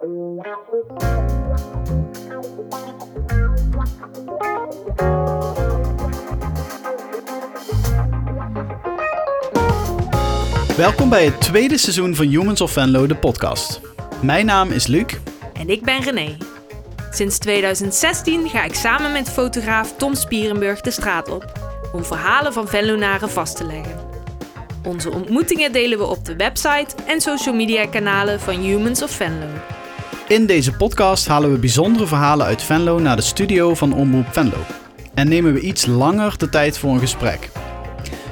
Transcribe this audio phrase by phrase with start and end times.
[0.00, 0.16] Welkom
[11.08, 13.80] bij het tweede seizoen van Humans of Venlo, de podcast.
[14.22, 15.04] Mijn naam is Luc.
[15.52, 16.36] En ik ben René.
[17.10, 21.52] Sinds 2016 ga ik samen met fotograaf Tom Spierenburg de straat op
[21.92, 23.98] om verhalen van Venlonaren vast te leggen.
[24.84, 29.46] Onze ontmoetingen delen we op de website en social media kanalen van Humans of Venlo.
[30.30, 34.64] In deze podcast halen we bijzondere verhalen uit Venlo naar de studio van Omroep Venlo.
[35.14, 37.50] En nemen we iets langer de tijd voor een gesprek.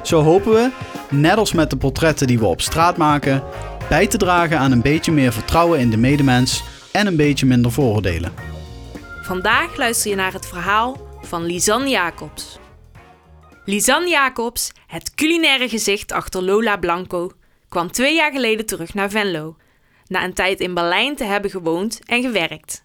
[0.03, 0.71] Zo hopen we,
[1.11, 3.43] net als met de portretten die we op straat maken,
[3.89, 7.73] bij te dragen aan een beetje meer vertrouwen in de medemens en een beetje minder
[7.73, 8.33] vooroordelen.
[9.23, 12.59] Vandaag luister je naar het verhaal van Lisanne Jacobs.
[13.65, 17.31] Lisanne Jacobs, het culinaire gezicht achter Lola Blanco,
[17.69, 19.57] kwam twee jaar geleden terug naar Venlo,
[20.09, 22.85] na een tijd in Berlijn te hebben gewoond en gewerkt.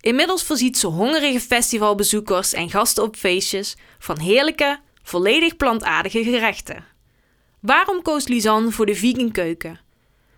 [0.00, 6.84] Inmiddels voorziet ze hongerige festivalbezoekers en gasten op feestjes van heerlijke, volledig plantaardige gerechten.
[7.60, 9.80] Waarom koos Lisanne voor de vegan keuken?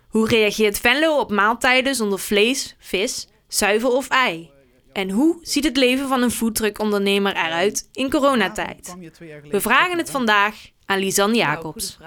[0.09, 4.49] Hoe reageert Venlo op maaltijden zonder vlees, vis, zuivel of ei?
[4.93, 8.95] En hoe ziet het leven van een foodtruck-ondernemer eruit in coronatijd?
[9.49, 11.97] We vragen het vandaag aan Lisanne Jacobs.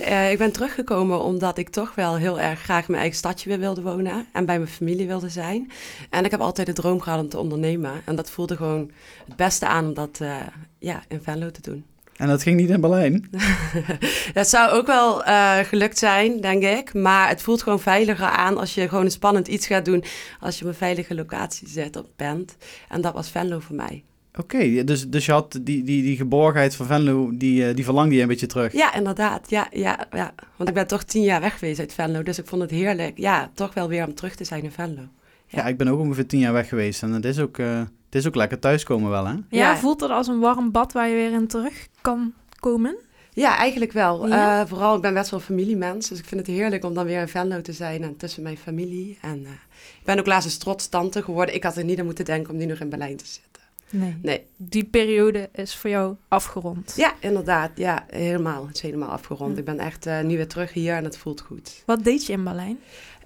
[0.00, 3.58] Uh, ik ben teruggekomen omdat ik toch wel heel erg graag mijn eigen stadje weer
[3.58, 5.70] wilde wonen en bij mijn familie wilde zijn.
[6.10, 7.92] En ik heb altijd de droom gehad om te ondernemen.
[8.04, 8.90] En dat voelde gewoon
[9.26, 10.36] het beste aan om dat uh,
[10.78, 11.84] ja, in Venlo te doen.
[12.16, 13.30] En dat ging niet in Berlijn?
[14.32, 16.94] dat zou ook wel uh, gelukt zijn, denk ik.
[16.94, 20.04] Maar het voelt gewoon veiliger aan als je gewoon een spannend iets gaat doen.
[20.40, 22.56] Als je op een veilige locatie zet op bent.
[22.88, 24.04] En dat was Venlo voor mij.
[24.38, 28.22] Oké, dus, dus je had die, die, die geborgenheid van Venlo, die, die verlangde je
[28.22, 28.72] een beetje terug?
[28.72, 29.50] Ja, inderdaad.
[29.50, 30.34] Ja, ja, ja.
[30.56, 32.22] Want ik ben toch tien jaar weg geweest uit Venlo.
[32.22, 35.02] Dus ik vond het heerlijk, ja, toch wel weer om terug te zijn in Venlo.
[35.46, 37.02] Ja, ja ik ben ook ongeveer tien jaar weg geweest.
[37.02, 37.58] En het is ook...
[37.58, 37.82] Uh...
[38.10, 39.32] Het is ook lekker thuiskomen wel, hè?
[39.32, 42.96] Ja, ja, voelt het als een warm bad waar je weer in terug kan komen?
[43.32, 44.28] Ja, eigenlijk wel.
[44.28, 44.60] Ja?
[44.60, 46.08] Uh, vooral, ik ben best wel een familiemens.
[46.08, 48.56] Dus ik vind het heerlijk om dan weer in Venlo te zijn en tussen mijn
[48.56, 49.18] familie.
[49.20, 51.54] En uh, ik ben ook laatst eens trots tante geworden.
[51.54, 53.59] Ik had er niet aan moeten denken om nu nog in Berlijn te zitten.
[53.90, 54.16] Nee.
[54.22, 54.46] nee.
[54.56, 56.94] Die periode is voor jou afgerond.
[56.96, 57.70] Ja, inderdaad.
[57.74, 58.66] Ja, helemaal.
[58.66, 59.58] Het is helemaal afgerond.
[59.58, 61.82] Ik ben echt uh, nu weer terug hier en het voelt goed.
[61.86, 62.78] Wat deed je in Berlijn?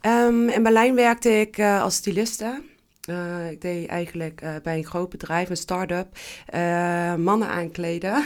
[0.02, 2.62] Um, in Berlijn werkte ik als styliste.
[3.10, 6.18] Uh, ik deed eigenlijk uh, bij een groot bedrijf, een start-up,
[6.54, 8.24] uh, mannen aankleden.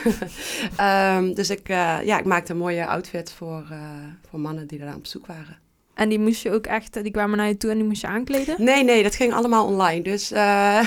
[0.80, 3.66] um, dus ik, ja, ik maakte een mooie outfit voor,
[4.28, 5.58] voor mannen die daar op zoek waren.
[5.98, 8.06] En die moest je ook echt, die kwamen naar je toe en die moest je
[8.06, 8.54] aankleden?
[8.58, 10.02] Nee, nee, dat ging allemaal online.
[10.02, 10.82] Dus uh,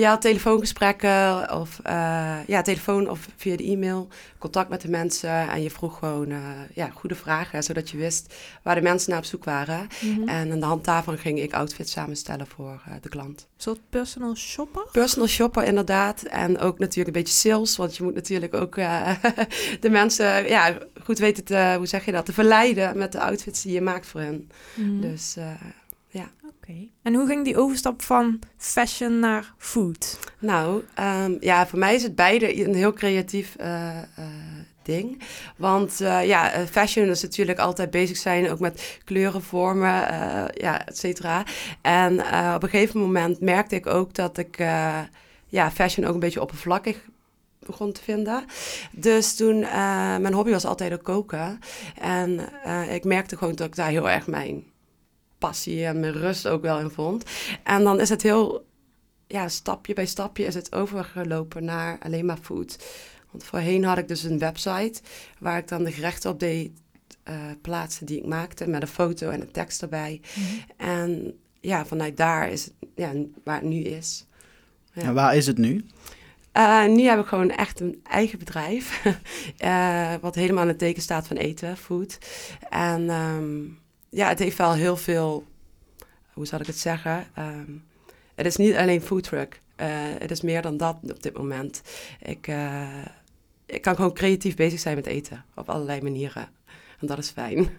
[0.00, 4.08] je had telefoongesprekken of uh, ja, telefoon of via de e-mail,
[4.38, 5.48] contact met de mensen.
[5.48, 6.38] En je vroeg gewoon uh,
[6.74, 9.88] ja, goede vragen, zodat je wist waar de mensen naar op zoek waren.
[10.00, 10.28] Mm -hmm.
[10.28, 13.48] En aan de hand daarvan ging ik outfits samenstellen voor de klant.
[13.56, 14.86] Soort personal shopper?
[14.92, 16.22] Personal shopper, inderdaad.
[16.22, 18.74] En ook natuurlijk een beetje sales, want je moet natuurlijk ook
[19.80, 23.62] de mensen ja, goed weten te, hoe zeg je dat, te verleiden met de outfits
[23.62, 24.18] die je maakt voor
[24.74, 25.00] Mm.
[25.00, 25.44] Dus uh,
[26.08, 26.30] ja.
[26.44, 26.54] Oké.
[26.60, 26.90] Okay.
[27.02, 30.18] En hoe ging die overstap van fashion naar food?
[30.38, 30.82] Nou,
[31.24, 33.66] um, ja, voor mij is het beide een heel creatief uh,
[34.18, 34.24] uh,
[34.82, 35.22] ding.
[35.56, 39.90] Want ja, fashion is natuurlijk altijd bezig zijn, ook met kleuren, vormen,
[40.54, 41.44] ja, et cetera.
[41.80, 42.20] En
[42.54, 44.58] op een gegeven moment merkte ik ook dat ik
[45.46, 46.96] ja, fashion ook een beetje oppervlakkig
[47.70, 48.44] begon te vinden.
[48.92, 51.58] Dus toen, uh, mijn hobby was altijd ook koken.
[52.00, 54.64] En uh, ik merkte gewoon dat ik daar heel erg mijn
[55.38, 57.24] passie en mijn rust ook wel in vond.
[57.64, 58.66] En dan is het heel,
[59.26, 62.76] ja, stapje bij stapje is het overgelopen naar alleen maar food.
[63.30, 65.00] Want voorheen had ik dus een website
[65.38, 66.70] waar ik dan de gerechten op deed
[67.28, 70.20] uh, plaatsen die ik maakte met een foto en een tekst erbij.
[70.34, 70.64] Mm -hmm.
[70.76, 73.12] En ja, vanuit daar is het ja,
[73.44, 74.26] waar het nu is.
[74.92, 75.02] Ja.
[75.02, 75.84] En waar is het nu?
[76.52, 79.04] Uh, nu heb ik gewoon echt een eigen bedrijf.
[79.64, 82.18] uh, wat helemaal in het teken staat van eten, food.
[82.68, 83.78] En um,
[84.08, 85.46] ja, het heeft wel heel veel,
[86.32, 87.26] hoe zal ik het zeggen?
[87.38, 87.84] Um,
[88.34, 89.60] het is niet alleen food truck.
[89.76, 89.86] Uh,
[90.18, 91.82] het is meer dan dat op dit moment.
[92.22, 92.50] Ik,
[93.66, 95.44] ik kan gewoon creatief bezig zijn met eten.
[95.54, 96.48] Op allerlei manieren.
[97.00, 97.70] En dat is fijn.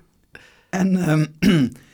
[0.70, 1.36] En um,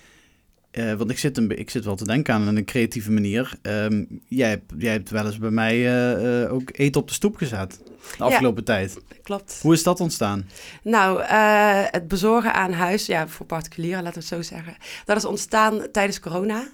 [0.78, 3.54] Uh, want ik zit, een, ik zit wel te denken aan een creatieve manier.
[3.62, 7.14] Um, jij, hebt, jij hebt wel eens bij mij uh, uh, ook eten op de
[7.14, 7.82] stoep gezet.
[8.18, 8.98] De afgelopen ja, tijd.
[9.24, 9.60] Klopt.
[9.62, 10.50] Hoe is dat ontstaan?
[10.84, 11.24] Nou,
[11.92, 14.76] het bezorgen aan huis, ja, voor particulieren, laten we het zo zeggen.
[15.06, 16.68] Dat is ontstaan tijdens corona.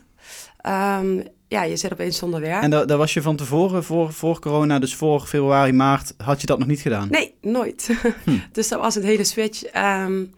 [1.00, 2.64] Um, ja, je zit opeens zonder werk.
[2.64, 6.42] En daar, daar was je van tevoren, voor, voor corona, dus voor februari, maart, had
[6.42, 7.08] je dat nog niet gedaan?
[7.10, 7.90] Nee, nooit.
[8.24, 8.38] Hm.
[8.52, 9.76] dus dat was een hele switch.
[9.76, 10.34] Um,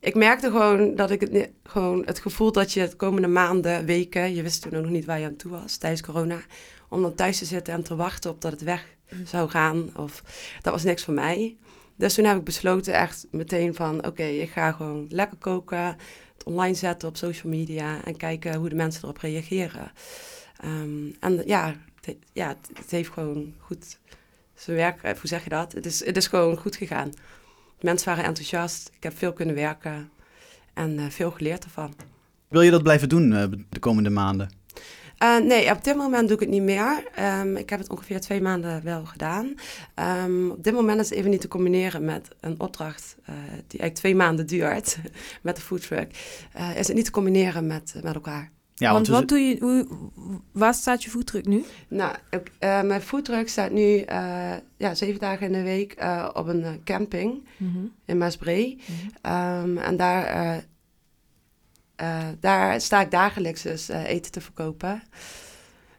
[0.00, 4.34] ik merkte gewoon dat ik het, gewoon het gevoel dat je de komende maanden, weken,
[4.34, 6.40] je wist toen nog niet waar je aan toe was tijdens corona,
[6.88, 8.84] om dan thuis te zitten en te wachten op dat het weg
[9.24, 9.96] zou gaan.
[9.96, 10.22] Of,
[10.60, 11.56] dat was niks voor mij.
[11.96, 15.84] Dus toen heb ik besloten echt meteen van, oké, ik ga gewoon lekker koken,
[16.34, 19.92] het online zetten op social media en kijken hoe de mensen erop reageren.
[20.56, 23.98] Ehm, en ja, het, he- ja, het, het heeft gewoon goed
[24.54, 25.72] zijn werk, eh, hoe zeg je dat?
[25.72, 27.12] Het is, het is gewoon goed gegaan.
[27.80, 30.10] Mensen waren enthousiast, ik heb veel kunnen werken
[30.74, 31.94] en eh, veel geleerd ervan.
[32.48, 34.50] Wil je dat blijven doen eh, de komende maanden?
[35.18, 37.04] Eh, nee, op dit moment doe ik het niet meer.
[37.14, 39.54] Ehm, ik heb het ongeveer twee maanden wel gedaan.
[39.94, 43.16] Ehm, op dit moment is het even niet te combineren met een opdracht
[43.66, 44.98] die eigenlijk twee maanden duurt
[45.42, 46.10] met de foodtruck.
[46.52, 48.50] Eh is het niet te combineren met, met elkaar.
[48.80, 49.86] Ja, want wat doe je, hoe,
[50.52, 51.64] waar staat je voetdruk nu?
[51.88, 56.28] Nou, ik- eh, mijn foodtruck staat nu eh, ja, zeven dagen in de week eh,
[56.32, 57.44] op een camping
[58.04, 58.78] in Maasbree.
[59.22, 60.56] Ehm, en daar, eh,
[61.96, 65.02] eh, daar sta ik dagelijks dus eh, eten te verkopen.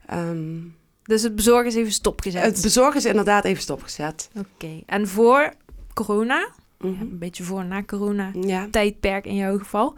[0.06, 0.57] Ehm,
[1.04, 2.44] Dus het bezorgen is even stopgezet.
[2.44, 4.30] het bezorgen is inderdaad even stopgezet.
[4.38, 4.81] Oké.
[4.86, 5.54] En voor
[5.94, 6.50] corona,
[6.80, 7.01] Mhm.
[7.01, 8.68] een beetje voor na corona, Ja.
[8.72, 9.94] tijdperk in jouw geval.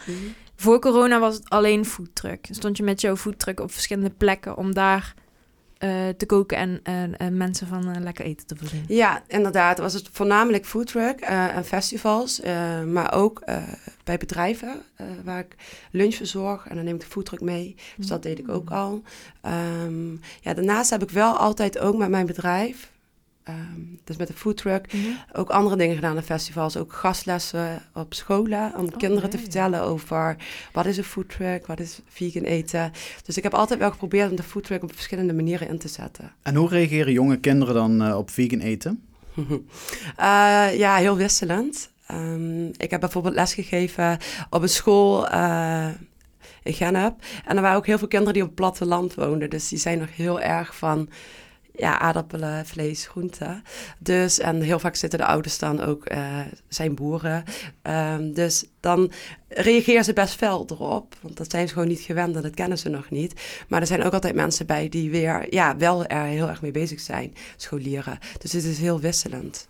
[0.64, 2.48] Voor corona was het alleen foodtruck.
[2.52, 5.14] Stond je met jouw foodtruck op verschillende plekken om daar
[5.78, 8.86] eh, te koken en eh, eh, mensen van lekker eten te voorzien.
[8.88, 9.78] Ja, inderdaad.
[9.78, 12.42] Was het voornamelijk foodtruck en festivals,
[12.86, 13.44] maar ook
[14.04, 14.82] bij bedrijven
[15.24, 15.56] waar ik
[15.92, 17.76] lunch verzorg en dan neem ik de foodtruck mee.
[17.98, 19.02] Dus dat deed ik ook al.
[19.42, 20.12] Ehm,
[20.42, 22.92] ja, daarnaast heb ik wel altijd ook met mijn bedrijf,
[23.44, 25.06] ehm, dus met de foodtruck, Mhm.
[25.34, 26.78] ook andere dingen gedaan aan festivals.
[26.78, 30.36] Ook gastlessen op scholen om kinderen te vertellen over
[30.74, 32.92] wat is een foodtruck, wat is vegan eten.
[33.26, 36.32] Dus ik heb altijd wel geprobeerd om de foodtruck op verschillende manieren in te zetten.
[36.42, 39.02] En hoe reageren jonge kinderen dan eh, op vegan eten?
[40.18, 41.92] Eh, ja, heel wisselend.
[42.08, 44.18] Ehm, ik heb bijvoorbeeld lesgegeven
[44.50, 45.88] op een school eh,
[46.64, 47.16] in Gennep.
[47.46, 49.50] En er waren ook heel veel kinderen die op het platteland woonden.
[49.50, 51.10] Dus die zijn nog heel erg van
[51.76, 53.64] ja, aardappelen, vlees, groenten.
[54.00, 57.44] Dus, en heel vaak zitten de ouders dan ook, eh, zijn boeren.
[57.82, 59.12] Ehm, dus dan
[59.48, 61.16] reageren ze best fel erop.
[61.22, 63.42] Want dat zijn ze gewoon niet gewend en dat kennen ze nog niet.
[63.68, 66.72] Maar er zijn ook altijd mensen bij die weer ja, wel er heel erg mee
[66.72, 68.20] bezig zijn, scholieren.
[68.38, 69.68] Dus het is heel wisselend.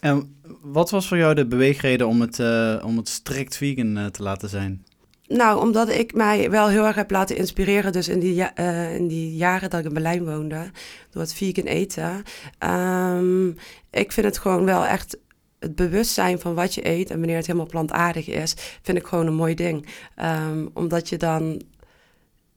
[0.00, 4.06] En wat was voor jou de beweegreden om het, eh, om het strikt vegan eh,
[4.06, 4.85] te laten zijn?
[5.28, 9.06] Nou, omdat ik mij wel heel erg heb laten inspireren, dus in die, eh, in
[9.08, 10.70] die jaren dat ik in Berlijn woonde,
[11.10, 12.22] door het vegan eten.
[12.58, 13.48] Ehm,
[13.90, 15.18] ik vind het gewoon wel echt
[15.58, 19.26] het bewustzijn van wat je eet en wanneer het helemaal plantaardig is, vind ik gewoon
[19.26, 19.86] een mooi ding.
[20.14, 21.62] Ehm, omdat je dan,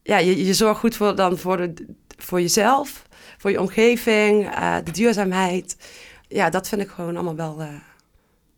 [0.02, 1.86] ja, je, je zorgt goed voor, dan voor, de,
[2.18, 3.06] voor jezelf,
[3.38, 5.76] voor je omgeving, eh, de duurzaamheid.
[6.28, 7.68] Ja, dat vind ik gewoon allemaal wel eh,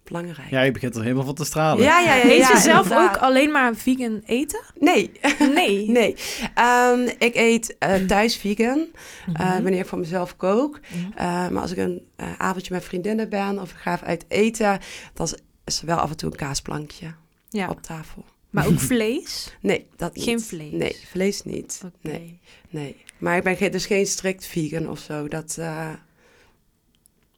[0.04, 0.50] belangrijk.
[0.50, 1.84] Ja, je begint er helemaal van te stralen.
[1.84, 3.16] ja, ja, ja, Eet ja, je zelf inderdaad.
[3.16, 4.60] ook alleen maar vegan eten?
[4.78, 5.10] Nee.
[5.54, 5.90] Nee.
[5.90, 6.16] Nee,
[6.54, 8.86] Ehm, ik eet eh, thuis vegan
[9.26, 9.62] eh, Mhm.
[9.62, 10.80] wanneer ik voor mezelf kook.
[10.88, 11.18] Mhm.
[11.18, 14.78] Eh, maar als ik een eh, avondje met vriendinnen ben of ik ga uit eten,
[15.14, 15.26] dan
[15.64, 17.14] is- er wel af en toe een kaasplankje
[17.48, 18.24] Ja, op tafel.
[18.50, 19.56] maar ook vlees?
[19.60, 20.24] Nee, dat niet.
[20.24, 20.72] Geen vlees?
[20.72, 21.80] Nee, vlees niet.
[22.00, 22.38] Nee,
[22.70, 22.96] nee.
[23.18, 25.28] Maar ik ben dus geen strikt vegan of zo.
[25.28, 25.88] Dat, eh,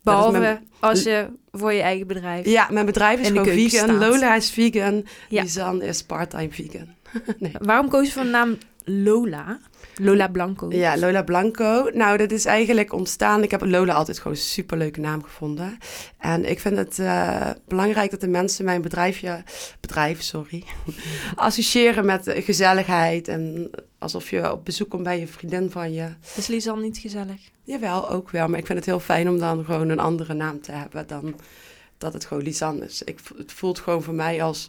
[0.04, 2.46] Behalve mijn- als je voor je eigen bedrijf...
[2.46, 3.68] ja, mijn bedrijf is gewoon vegan.
[3.88, 3.98] staat.
[3.98, 5.04] Lola is vegan.
[5.28, 5.42] Ja.
[5.42, 6.88] Lisanne is part-time vegan.
[7.68, 9.58] Waarom koos je voor de naam Lola?
[9.96, 10.68] Lola Blanco.
[10.70, 11.90] Ja, Lola Blanco.
[11.92, 13.42] Nou, dat is eigenlijk ontstaan.
[13.42, 15.78] Ik heb Lola altijd gewoon een superleuke naam gevonden.
[16.18, 19.42] En ik vind het eh, belangrijk dat de mensen mijn bedrijfje,
[19.80, 20.64] bedrijf, sorry,
[21.34, 23.28] associëren met gezelligheid.
[23.28, 26.08] En alsof je op bezoek komt bij een vriendin van je.
[26.36, 27.40] Is Lisanne niet gezellig?
[27.64, 28.48] Jawel, ook wel.
[28.48, 31.34] Maar ik vind het heel fijn om dan gewoon een andere naam te hebben dan
[31.98, 33.02] dat het gewoon Lisanne is.
[33.02, 34.68] Ik, het voelt gewoon voor mij als...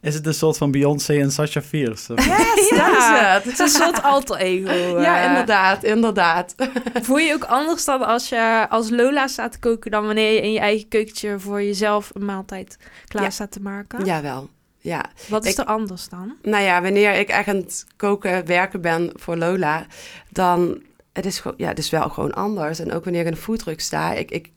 [0.00, 2.14] Is het een soort van Beyoncé en Sasha Fierce?
[2.14, 3.32] Yes, Ja.
[3.34, 3.94] dat Het is is een het.
[3.94, 4.70] soort alter ego.
[5.00, 5.28] Ja, eh.
[5.28, 6.54] inderdaad, inderdaad.
[7.02, 9.90] Voel je je ook anders dan als je als Lola staat te koken...
[9.90, 12.76] dan wanneer je in je eigen keukentje voor jezelf een maaltijd
[13.08, 13.30] klaar Ja.
[13.30, 14.04] staat te maken?
[14.04, 14.48] Jawel,
[14.78, 15.04] ja.
[15.28, 16.34] Wat is Ik- er anders dan?
[16.42, 19.86] Nou ja, wanneer ik echt aan het koken, werken ben voor Lola,
[20.30, 20.82] dan
[21.16, 22.78] het is gewoon, ja, het is wel gewoon anders.
[22.78, 24.50] En ook wanneer ik in de foodtruck sta, ik, ik,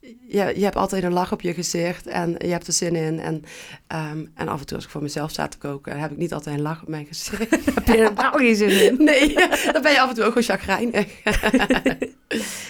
[0.00, 3.20] je, je hebt altijd een lach op je gezicht en je hebt er zin in.
[3.20, 3.44] En,
[3.86, 6.32] ehm, en af en toe als ik voor mezelf sta te koken, heb ik niet
[6.32, 7.50] altijd een lach op mijn gezicht.
[7.74, 8.96] Heb je er helemaal geen zin in?
[9.04, 9.34] Nee,
[9.72, 11.06] dan ben je af en toe ook gewoon chagrijnig.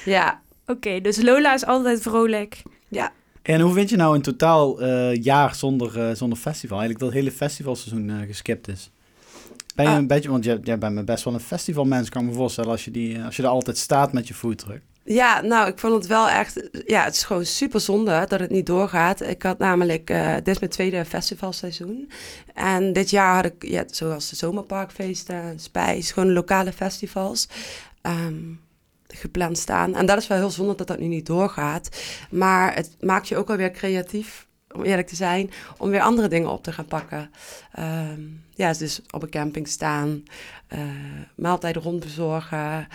[0.04, 2.62] ja, Oké, dus Lola is altijd vrolijk.
[2.88, 3.12] ja.
[3.42, 6.78] En hoe vind je nou een totaal eh, jaar zonder, eh, zonder festival?
[6.78, 8.90] Eigenlijk dat hele festivalseizoen eh, geskipt is.
[9.78, 9.98] Ben je Ah.
[9.98, 12.70] een beetje, want jij, jij bent me best wel een festivalmens, kan ik me voorstellen,
[12.70, 14.82] als je, die, als je er altijd staat met je foodtruck.
[15.04, 16.68] Ja, nou, ik vond het wel echt...
[16.86, 19.20] Ja, het is gewoon super zonde dat het niet doorgaat.
[19.20, 20.10] Ik had namelijk...
[20.10, 22.10] eh, dit is mijn tweede festivalseizoen.
[22.54, 26.12] En dit jaar had ik, ja, zoals de zomerparkfeesten, Spijs...
[26.12, 27.48] gewoon lokale festivals
[28.02, 28.42] ehm,
[29.06, 29.94] gepland staan.
[29.94, 31.88] En dat is wel heel zonde dat dat nu niet doorgaat.
[32.30, 35.50] Maar het maakt je ook wel weer creatief, om eerlijk te zijn...
[35.76, 37.30] om weer andere dingen op te gaan pakken.
[37.72, 38.20] Ehm,
[38.58, 40.22] ja, dus op een camping staan...
[40.68, 40.78] eh
[41.34, 42.88] maaltijden rondbezorgen.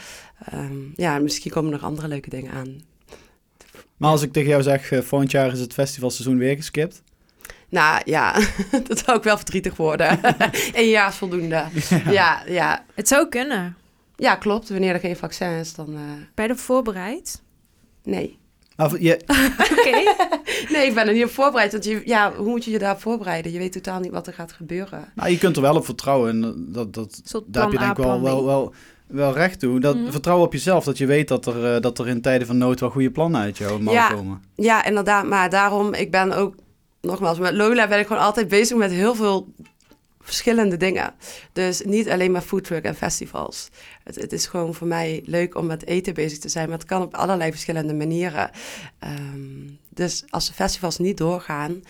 [0.46, 2.82] Ehm, ja, misschien komen er nog andere leuke dingen aan.
[3.98, 7.02] Maar als ik tegen jou zeg, eh, volgend jaar is het festivalseizoen weer geskipt.
[7.70, 8.34] Nou ja,
[8.88, 10.20] dat zou ook wel verdrietig worden.
[10.74, 11.66] Een jaar is voldoende.
[12.10, 12.86] Ja, ja.
[12.94, 13.78] Het zou kunnen.
[14.16, 14.70] ja, klopt.
[14.70, 16.02] Wanneer er geen vaccin is, dan eh,
[16.34, 17.42] Ben je er voorbereid?
[18.04, 18.42] nee.
[18.76, 19.20] Maar je,
[19.72, 20.14] Oké.
[20.74, 21.72] Nee, ik ben er niet op voorbereid.
[21.72, 23.52] Want je, ja, hoe moet je je daarop voorbereiden?
[23.52, 25.12] Je weet totaal niet wat er gaat gebeuren.
[25.16, 26.30] nou, je kunt er wel op vertrouwen.
[26.30, 28.74] En dat, dat, daar heb je denk ik wel, wel,
[29.08, 29.80] wel recht toe.
[29.80, 30.12] Dat, Mhm.
[30.12, 30.84] Vertrouwen op jezelf.
[30.84, 33.42] Dat je weet dat er, eh, dat er in tijden van nood wel goede plannen
[33.42, 34.08] uit jou mogen Ja.
[34.14, 34.42] komen.
[34.56, 35.26] Ja, inderdaad.
[35.26, 36.56] Maar daarom, ik ben ook,
[37.02, 39.48] nogmaals, met Lola ben ik gewoon altijd bezig met heel veel
[40.24, 41.14] verschillende dingen.
[41.54, 43.70] Dus niet alleen maar foodtruck en festivals.
[44.04, 46.88] Het, het is gewoon voor mij leuk om met eten bezig te zijn, maar het
[46.88, 48.50] kan op allerlei verschillende manieren.
[49.00, 51.82] Ehm, dus als de festivals niet doorgaan,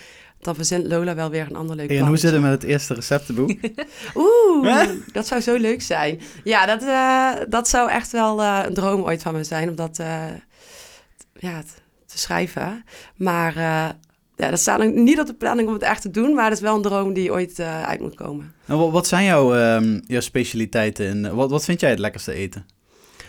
[0.44, 2.64] dan verzint Lola wel weer een ander leuk Hey, en hoe zit het met het
[2.64, 3.54] eerste receptenboek?
[4.16, 4.96] Oeh, Hè?
[5.12, 6.22] dat zou zo leuk zijn.
[6.44, 9.76] Ja, dat, eh, dat zou echt wel eh, een droom ooit van me zijn om
[9.76, 10.26] dat eh,
[11.34, 11.62] ja,
[12.06, 12.86] te schrijven.
[13.16, 13.56] Maar
[14.44, 16.58] ja, dat staat nog niet op de planning om het echt te doen, maar dat
[16.58, 18.54] is wel een droom die ooit eh, uit moet komen.
[18.66, 21.06] En wat, wat zijn jouw, ehm, jouw specialiteiten?
[21.06, 22.66] En wat, wat vind jij het lekkerste eten?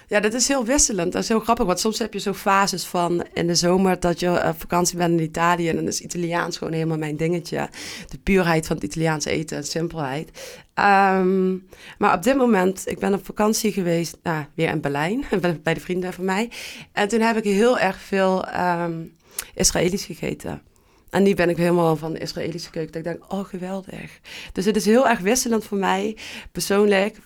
[0.09, 1.13] Ja, dat is heel wisselend.
[1.13, 4.21] Dat is heel grappig, want soms heb je zo fases van in de zomer dat
[4.21, 7.69] je op vakantie bent in Italië en dan is Italiaans gewoon helemaal mijn dingetje.
[8.09, 10.57] De puurheid van het Italiaanse eten en simpelheid.
[10.75, 11.53] Ehm,
[11.99, 15.25] maar op dit moment, ik ben op vakantie geweest, nou, weer in Berlijn,
[15.63, 16.51] bij de vrienden van mij.
[16.93, 18.93] En toen heb ik heel erg veel ehm
[19.55, 20.63] Israëlisch gegeten.
[21.15, 22.93] En nu ben ik helemaal van de Israëlische keuken.
[22.93, 24.21] Dat ik denk, oh geweldig.
[24.53, 26.17] Dus het is heel erg wisselend voor mij,
[26.53, 27.19] persoonlijk.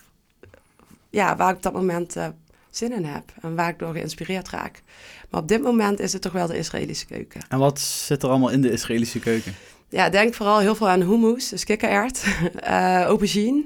[1.09, 2.27] Ja, waar ik op dat moment eh,
[2.69, 3.33] zin in heb.
[3.41, 4.81] En waar ik door geïnspireerd raak.
[5.29, 7.41] Maar op dit moment is het toch wel de Israëlische keuken.
[7.49, 9.53] En wat zit er allemaal in de Israëlische keuken?
[9.89, 12.23] Ja, denk vooral heel veel aan hummus, dus kikkererwt,
[12.59, 13.63] eh aubergine.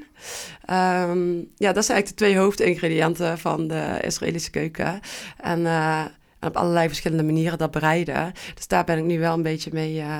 [0.66, 5.00] Ehm, ja, dat zijn eigenlijk de twee hoofdingrediënten van de Israëlische keuken.
[5.38, 6.06] En, eh,
[6.44, 8.32] en op allerlei verschillende manieren dat bereiden.
[8.56, 10.18] Dus daar ben ik nu wel een beetje mee eh,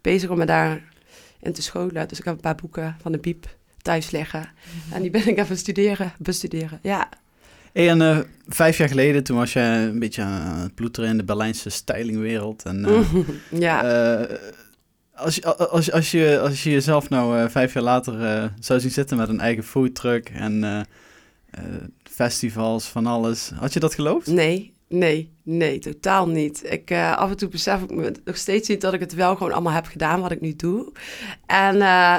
[0.00, 2.08] bezig om me daarin te scholen.
[2.08, 4.48] Dus ik heb een paar boeken van de Biep thuis liggen.
[4.92, 6.78] En die ben ik even studeren, bestuderen.
[6.82, 7.08] Ja,
[7.72, 11.16] Hey, en eh, vijf jaar geleden, toen was je een beetje aan het ploeteren in
[11.16, 12.62] de Berlijnse stylingwereld.
[12.62, 13.00] En, eh,
[13.60, 13.80] ja.
[15.14, 19.16] als, je, als, als, je, als je jezelf nou vijf jaar later zou zien zitten
[19.16, 20.86] met een eigen foodtruck en
[22.02, 23.50] festivals, van alles.
[23.54, 24.26] Had je dat geloofd?
[24.26, 26.72] Nee, nee, nee, totaal niet.
[26.72, 29.36] Ik, eh, af en toe besef ik me nog steeds niet dat ik het wel
[29.36, 30.92] gewoon allemaal heb gedaan wat ik nu doe.
[31.46, 32.18] En eh,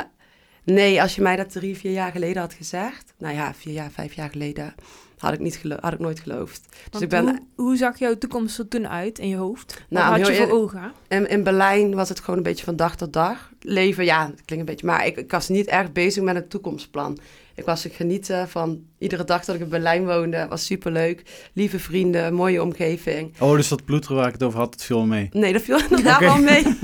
[0.64, 3.92] nee, als je mij dat drie, vier jaar geleden had gezegd, nou ja, vier jaar,
[3.92, 4.76] vijf jaar geleden,
[5.24, 6.68] had ik, niet had ik nooit geloofd.
[6.90, 9.74] Dus ik ben hoe, hoe zag jouw toekomst er toen uit in je hoofd?
[9.74, 10.92] Wat Nou, had je voor ogen?
[11.08, 13.52] in, in Berlijn was het gewoon een beetje van dag tot dag.
[13.62, 16.48] Leven, ja, dat klinkt een beetje, maar ik, ik was niet echt bezig met een
[16.48, 17.18] toekomstplan.
[17.56, 20.46] Ik was genieten van iedere dag dat ik in Berlijn woonde.
[20.50, 21.50] was superleuk.
[21.54, 23.34] Lieve vrienden, mooie omgeving.
[23.40, 25.30] Oh, dus dat ploeteren waar ik het over had, dat viel mee.
[25.32, 26.26] Nee, dat viel inderdaad Oké.
[26.26, 26.64] wel mee.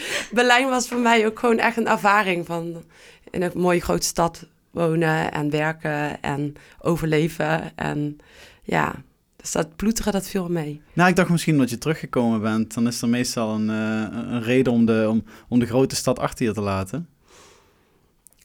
[0.32, 2.84] Berlijn was voor mij ook gewoon echt een ervaring van
[3.30, 7.76] in een mooie grote stad wonen en werken en overleven.
[7.76, 8.18] En
[8.62, 8.94] ja,
[9.36, 10.80] dus dat ploeteren, dat viel mee.
[10.92, 14.42] Nou, ik dacht misschien omdat je teruggekomen bent, dan is er meestal een, eh, een
[14.42, 17.08] reden om de, om, om de grote stad achter je te laten.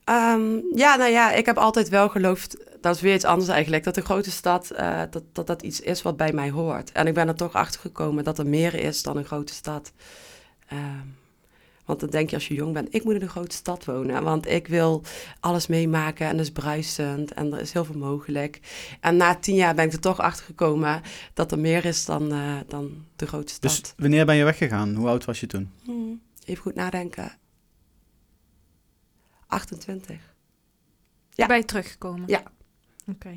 [0.10, 3.84] Ehm, ja, nou ja, ik heb altijd wel geloofd, dat is weer iets anders eigenlijk,
[3.84, 6.92] dat de grote stad, eh, dat, dat dat iets is wat bij mij hoort.
[6.92, 9.92] En ik ben er toch achter gekomen dat er meer is dan een grote stad.
[10.68, 11.06] Ehm,
[11.86, 14.24] want dan denk je als je jong bent, ik moet in een grote stad wonen,
[14.24, 15.04] want ik wil
[15.40, 18.60] alles meemaken en dat is bruisend en er is heel veel mogelijk.
[19.00, 21.02] En na tien jaar ben ik er toch achter gekomen
[21.34, 23.62] dat er meer is dan, eh, dan de grote stad.
[23.72, 24.96] Dus wanneer ben je weggegaan?
[24.96, 25.72] Hoe oud was je toen?
[25.84, 27.38] Hmm, even goed nadenken.
[29.50, 30.16] 28.
[31.34, 31.46] Ja.
[31.48, 32.24] Ben je teruggekomen?
[32.28, 32.42] Ja.
[33.10, 33.30] Oké.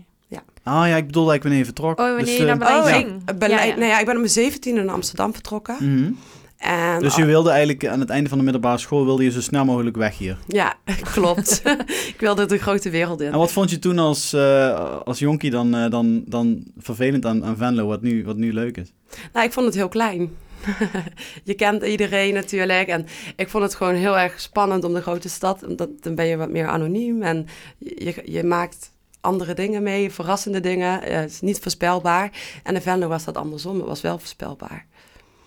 [0.64, 1.98] Ah ja, ik bedoelde eigenlijk wanneer je vertrok.
[1.98, 2.96] Oh, wanneer Dus, je naar eh, Berlijn Oh, ja.
[3.24, 3.38] ging?
[3.38, 3.74] Berlijn, Ja, ja.
[3.76, 5.76] Nou ja, ik ben op mijn 17 in Amsterdam vertrokken.
[5.80, 6.12] mhm.
[6.56, 9.40] En, Dus je wilde eigenlijk aan het einde van de middelbare school wilde je zo
[9.40, 10.38] snel mogelijk weg hier.
[10.46, 10.74] Ja,
[11.14, 11.62] klopt.
[12.14, 13.32] ik wilde de grote wereld in.
[13.32, 17.44] En wat vond je toen als, eh, als jonkie dan, eh, dan, dan vervelend aan,
[17.44, 18.92] aan Venlo, wat nu, wat nu leuk is?
[19.32, 20.30] Nou, ik vond het heel klein.
[21.44, 22.88] je kent iedereen natuurlijk.
[22.88, 25.64] En ik vond het gewoon heel erg spannend om de grote stad.
[25.64, 27.22] Omdat dan ben je wat meer anoniem.
[27.22, 27.46] En
[27.78, 28.90] je, je maakt
[29.20, 31.02] andere dingen mee, verrassende dingen.
[31.02, 32.30] Eh, het is niet voorspelbaar.
[32.62, 34.86] En in Venlo was dat andersom, het was wel voorspelbaar.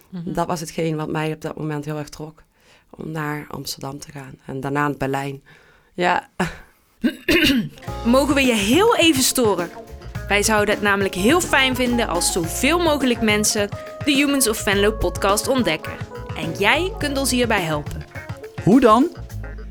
[0.10, 0.34] Mhm.
[0.34, 2.44] Dat was hetgeen wat mij op dat moment heel erg trok.
[2.90, 4.40] Om naar Amsterdam te gaan.
[4.46, 5.44] En daarna naar Berlijn.
[5.94, 6.30] Ja,
[8.06, 9.70] Mogen we je heel even storen?
[10.28, 13.70] Wij zouden het namelijk heel fijn vinden als zoveel mogelijk mensen
[14.06, 15.94] de Humans of Venlo podcast ontdekken.
[16.38, 18.04] En jij kunt ons hierbij helpen.
[18.64, 19.08] Hoe dan?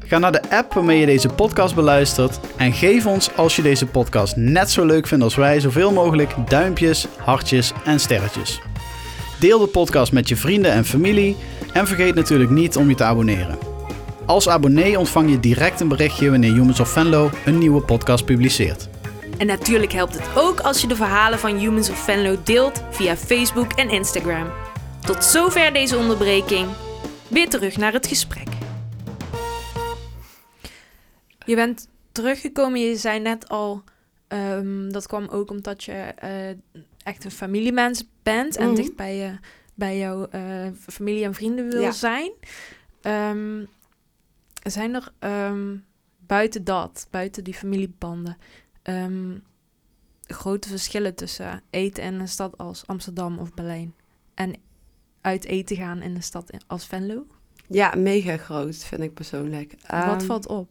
[0.06, 3.86] Ga naar de app waarmee je deze podcast beluistert en geef ons als je deze
[3.86, 8.60] podcast net zo leuk vindt als wij zoveel mogelijk duimpjes, hartjes en sterretjes.
[9.40, 11.36] Deel de podcast met je vrienden en familie
[11.72, 13.58] en vergeet natuurlijk niet om je te abonneren.
[14.26, 18.88] Als abonnee ontvang je direct een berichtje wanneer Humans of Venlo een nieuwe podcast publiceert.
[19.38, 23.16] En natuurlijk helpt het ook als je de verhalen van Humans of Venlo deelt via
[23.16, 24.50] Facebook en Instagram.
[25.00, 26.68] Tot zover deze onderbreking.
[27.28, 28.46] Weer terug naar het gesprek.
[31.46, 33.82] Je bent teruggekomen, je zei net al,
[34.28, 36.48] ehm, dat kwam ook omdat je eh,
[37.02, 38.74] echt een familiemens bent en Mhm.
[38.74, 39.38] dicht bij, je,
[39.74, 41.90] bij jouw eh, familie en vrienden wil Ja.
[41.90, 42.30] zijn.
[43.00, 43.64] Ehm,
[44.62, 45.76] zijn er ehm,
[46.18, 48.36] buiten dat, buiten die familiebanden,
[48.84, 49.38] ehm,
[50.26, 53.94] grote verschillen tussen eten in een stad als Amsterdam of Berlijn
[54.34, 54.54] en
[55.20, 57.26] uit eten gaan in een stad als Venlo?
[57.68, 59.74] ja mega groot vind ik persoonlijk.
[59.80, 60.68] Wat Ehm, valt op?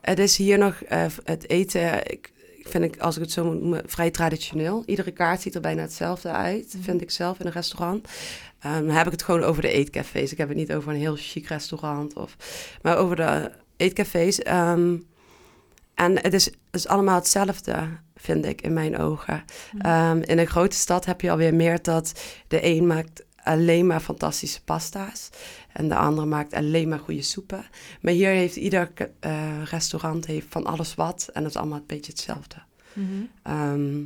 [0.00, 2.32] Het is hier nog, eh, het eten, ik,
[2.62, 4.82] vind ik, als ik het zo moet noemen, vrij traditioneel.
[4.86, 6.82] Iedere kaart ziet er bijna hetzelfde uit, Mhm.
[6.82, 8.08] vind ik zelf in een restaurant.
[8.58, 10.32] Ehm, dan heb ik het gewoon over de eetcafés.
[10.32, 12.36] Ik heb het niet over een heel chic restaurant, of,
[12.82, 14.40] maar over de eetcafés.
[15.98, 19.44] En het is, het is allemaal hetzelfde, vind ik, in mijn ogen.
[19.72, 19.86] Mhm.
[19.86, 22.12] Ehm, in een grote stad heb je alweer meer dat
[22.48, 25.28] de een maakt alleen maar fantastische pasta's.
[25.72, 27.66] En de andere maakt alleen maar goede soepen.
[28.00, 28.90] Maar hier heeft ieder
[29.20, 31.28] eh, restaurant heeft van alles wat.
[31.32, 32.56] En dat is allemaal een beetje hetzelfde.
[32.92, 33.06] Mhm.
[33.42, 34.02] Ehm,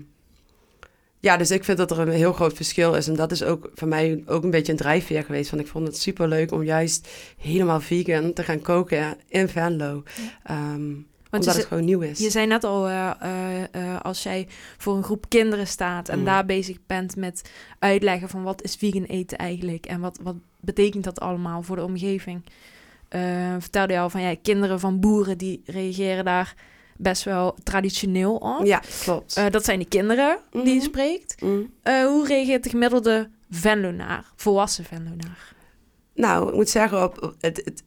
[1.21, 3.09] ja, dus ik vind dat er een heel groot verschil is.
[3.09, 5.51] En dat is ook voor mij ook een beetje een drijfveer geweest.
[5.51, 10.03] Want ik vond het super leuk om juist helemaal vegan te gaan koken in Venlo.
[10.43, 10.93] Ehm,
[11.33, 12.19] Want omdat het gewoon nieuw is.
[12.19, 14.49] je zei net al, eh, eh, eh, als jij
[14.79, 16.25] voor een groep kinderen staat en Mm.
[16.25, 21.05] daar bezig bent met uitleggen van wat is vegan eten eigenlijk en wat, wat betekent
[21.05, 22.45] dat allemaal voor de omgeving.
[23.09, 26.55] Eh, vertelde je al van ja, kinderen van boeren die reageren daar
[26.97, 28.65] best wel traditioneel op.
[28.67, 29.53] Ja, klopt.
[29.53, 30.81] Dat zijn de kinderen die je Mhm.
[30.85, 31.41] spreekt.
[31.43, 31.73] Mm.
[31.85, 35.55] Hoe reageert de gemiddelde Venlonaar, volwassen Venlonaar?
[36.15, 37.83] Nou, ik moet zeggen, op, op- het, het,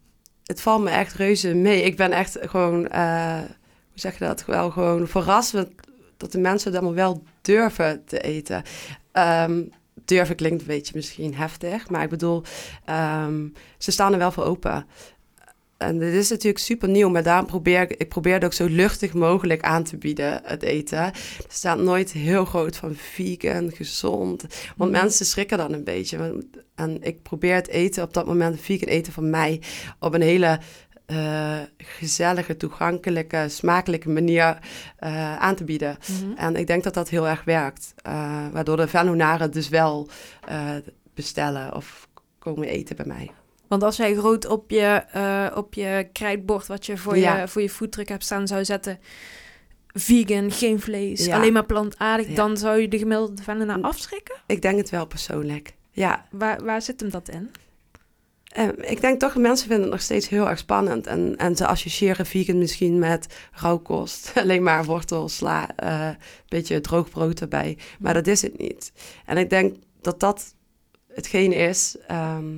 [0.46, 1.82] het valt me echt reuze mee.
[1.82, 3.38] Ik ben echt gewoon, eh,
[3.90, 5.54] hoe zeg je dat, wel gewoon verrast
[6.18, 8.64] dat de mensen het allemaal wel durven te eten.
[9.12, 9.64] Ehm,
[10.06, 12.44] durven klinkt een beetje misschien heftig, maar ik bedoel,
[12.86, 14.86] ehm, ze staan er wel voor open.
[15.78, 18.66] En dit is natuurlijk super nieuw, maar daarom probeer ik, ik probeer het ook zo
[18.66, 20.98] luchtig mogelijk aan te bieden, het eten.
[21.00, 21.14] Er
[21.48, 24.42] staat nooit heel groot van vegan, gezond.
[24.76, 25.02] Want Mhm.
[25.02, 26.44] mensen schrikken dan een beetje.
[26.76, 29.62] En ik probeer het eten op dat moment, vegan eten van mij,
[30.00, 30.60] op een hele
[31.06, 34.58] eh, gezellige, toegankelijke, smakelijke manier
[34.98, 35.98] eh, aan te bieden.
[36.22, 36.38] Mhm.
[36.38, 37.94] En ik denk dat dat heel erg werkt.
[38.02, 40.10] Eh, waardoor de Venlonaren dus wel
[41.14, 42.08] bestellen of
[42.40, 43.32] komen eten bij mij.
[43.68, 47.40] Want als jij groot op je, eh, op je krijtbord wat je voor, Ja.
[47.40, 49.00] je voor je foodtruck hebt staan zou zetten...
[49.88, 51.36] vegan, geen vlees, Ja.
[51.36, 52.28] alleen maar plantaardig...
[52.28, 52.36] Ja.
[52.36, 53.86] dan zou je de gemiddelde Venlonaar Mm.
[53.86, 54.36] afschrikken?
[54.48, 55.74] Ik denk het wel persoonlijk.
[55.92, 57.52] Ja, Waar, waar zit hem dat in?
[58.46, 61.08] Eh, ik denk toch, mensen vinden het nog steeds heel erg spannend.
[61.08, 64.32] En, en ze associëren vegan misschien met rauwkost.
[64.42, 67.78] Alleen maar wortel, sla, een beetje droog brood erbij.
[68.00, 68.92] Maar dat is het niet.
[69.26, 70.56] En ik denk dat dat
[71.14, 71.96] hetgeen is...
[72.08, 72.54] ehm,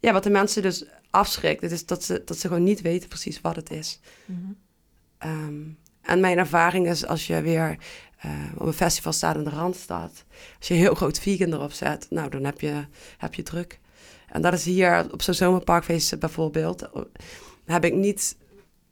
[0.00, 1.62] ja, wat de mensen dus afschrikt.
[1.62, 4.00] Het is dat ze, dat ze gewoon niet weten precies wat het is.
[4.24, 4.38] Mhm.
[5.18, 5.62] Ehm,
[6.02, 7.78] en mijn ervaring is als je weer
[8.18, 10.24] eh, op een festival staat in de Randstad.
[10.58, 12.84] Als je heel groot vegan erop zet, nou dan heb je,
[13.18, 13.78] heb je druk.
[14.28, 16.88] En dat is hier op zo'n zomerparkfeest bijvoorbeeld.
[17.64, 18.36] Heb ik niet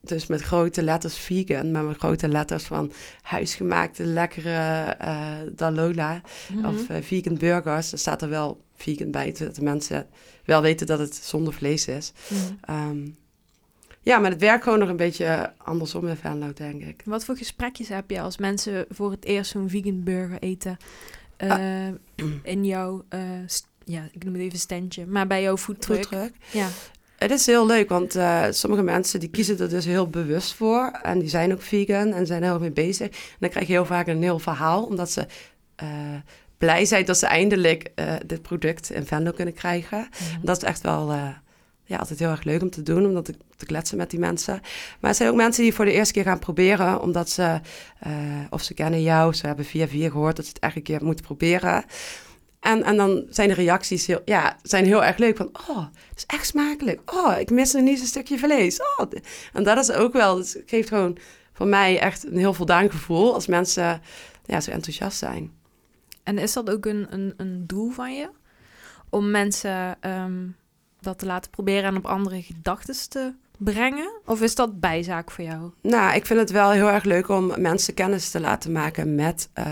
[0.00, 2.92] dus met grote letters vegan, maar met grote letters van
[3.22, 6.20] huisgemaakte lekkere eh Dalola
[6.52, 6.66] Mhm.
[6.66, 7.92] of eh, vegan burgers.
[7.92, 10.06] Er staat er wel vegan bij, zodat de mensen
[10.44, 12.12] wel weten dat het zonder vlees is.
[12.28, 12.40] Mhm.
[12.60, 13.08] Ehm,
[14.00, 17.02] ja, maar het werkt gewoon nog een beetje andersom in Venlo, denk ik.
[17.04, 20.76] Wat voor gesprekjes heb je als mensen voor het eerst zo'n vegan burger eten...
[21.36, 21.88] eh, Ah.
[22.42, 23.04] in jouw...
[23.08, 23.20] eh,
[23.84, 25.96] ja, ik noem het even standje, maar bij jouw foodtruck.
[26.06, 26.32] Foodtruck.
[26.52, 26.68] Ja.
[27.18, 30.98] Het is heel leuk, want eh, sommige mensen die kiezen er dus heel bewust voor.
[31.02, 33.06] En die zijn ook vegan en zijn er heel mee bezig.
[33.08, 35.26] En dan krijg je heel vaak een heel verhaal, omdat ze
[35.76, 35.88] eh,
[36.58, 39.98] blij zijn dat ze eindelijk eh, dit product in Venlo kunnen krijgen.
[39.98, 40.46] Mhm.
[40.46, 41.28] Dat is echt wel, eh,
[41.84, 44.60] ja, altijd heel erg leuk om te doen, omdat ik te kletsen met die mensen.
[45.00, 47.60] Maar er zijn ook mensen die voor de eerste keer gaan proberen, omdat ze,
[48.06, 48.12] uh,
[48.50, 51.04] of ze kennen jou, ze hebben via via gehoord dat ze het echt een keer
[51.04, 51.84] moeten proberen.
[52.60, 55.36] En, en dan zijn de reacties heel, ja, zijn heel erg leuk.
[55.36, 57.14] Van, oh, het is echt smakelijk.
[57.14, 58.80] Oh, ik mis nog niet een stukje vlees.
[58.80, 59.10] Oh,
[59.52, 61.18] en dat is ook wel, het geeft gewoon
[61.52, 64.02] voor mij echt een heel voldaan gevoel als mensen
[64.46, 65.52] ja, zo enthousiast zijn.
[66.26, 68.28] En is dat ook een, een, een doel van je?
[69.10, 70.46] Om mensen ehm,
[71.00, 74.20] dat te laten proberen en op andere gedachten te brengen?
[74.24, 75.70] Of is dat bijzaak voor jou?
[75.80, 79.48] Nou, ik vind het wel heel erg leuk om mensen kennis te laten maken met,
[79.58, 79.66] uh,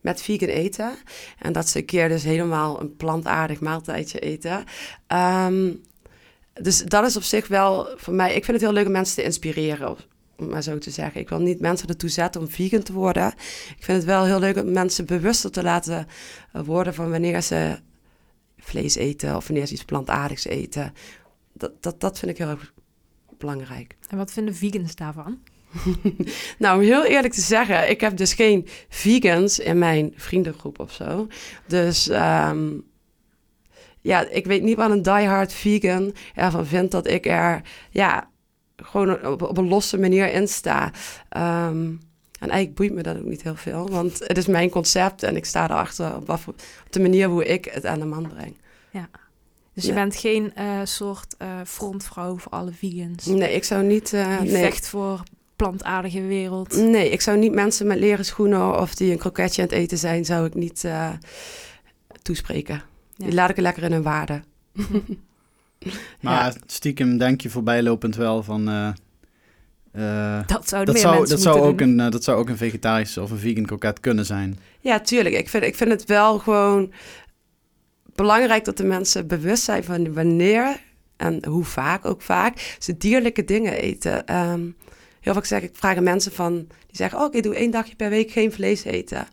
[0.00, 0.92] met vegan eten.
[1.38, 4.64] En dat ze een keer dus helemaal een plantaardig maaltijdje eten.
[5.46, 5.82] Um,
[6.52, 8.34] dus dat is op zich wel voor mij...
[8.34, 9.88] Ik vind het heel leuk om mensen te inspireren
[10.36, 11.20] om maar zo te zeggen.
[11.20, 13.26] Ik wil niet mensen ertoe zetten om vegan te worden.
[13.76, 16.06] Ik vind het wel heel leuk om mensen bewuster te laten
[16.52, 17.78] worden van wanneer ze
[18.58, 20.92] vlees eten of wanneer ze iets plantaardigs eten.
[21.52, 22.72] Dat, dat, dat vind ik heel erg
[23.38, 23.96] belangrijk.
[24.08, 25.38] En wat vinden vegans daarvan?
[26.58, 30.92] nou, om heel eerlijk te zeggen, ik heb dus geen vegans in mijn vriendengroep of
[30.92, 31.26] zo.
[31.66, 32.84] Dus um,
[34.00, 38.30] ja, ik weet niet wat een diehard vegan ervan vindt dat ik er ja,
[38.84, 40.84] gewoon op, op een losse manier in sta.
[41.36, 42.00] Um,
[42.38, 45.36] en eigenlijk boeit me dat ook niet heel veel, want het is mijn concept en
[45.36, 46.56] ik sta erachter op, wat, op
[46.90, 48.56] de manier hoe ik het aan de man breng.
[48.90, 49.08] Ja.
[49.72, 53.26] Dus je bent geen uh, soort uh, frontvrouw voor alle vegans?
[53.26, 54.12] Nee, ik zou niet...
[54.12, 54.50] Uh, nee.
[54.50, 55.22] vecht voor
[55.56, 56.76] plantaardige wereld?
[56.76, 59.98] Nee, ik zou niet mensen met leren schoenen of die een kroketje aan het eten
[59.98, 60.88] zijn, zou ik niet
[62.22, 62.82] toespreken.
[63.14, 63.24] Ja.
[63.24, 64.42] Die laat ik lekker in hun waarde.
[66.20, 68.68] maar stiekem denk je voorbijlopend wel van...
[68.68, 73.22] Uh, dat zou, dat zou, dat zou ook een uh, Dat zou ook een vegetarische
[73.22, 74.58] of een vegan kroket kunnen zijn.
[74.80, 75.34] Ja, tuurlijk.
[75.34, 76.92] Ik vind, ik vind het wel gewoon
[78.14, 80.80] belangrijk dat de mensen bewust zijn van wanneer
[81.16, 84.36] en hoe vaak ook vaak ze dierlijke dingen eten.
[84.36, 84.76] Um,
[85.20, 88.10] heel vaak zeg ik, vragen mensen van, die zeggen, oh, ik doe één dagje per
[88.10, 89.26] week geen vlees eten.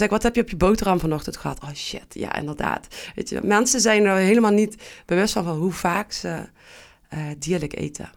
[0.00, 1.62] Zeg ik, wat heb je op je boterham vanochtend gehad?
[1.62, 2.86] Oh shit, ja, inderdaad.
[3.14, 6.48] Weet je, mensen zijn er helemaal niet bewust van, van hoe vaak ze
[7.14, 8.10] uh, dierlijk eten.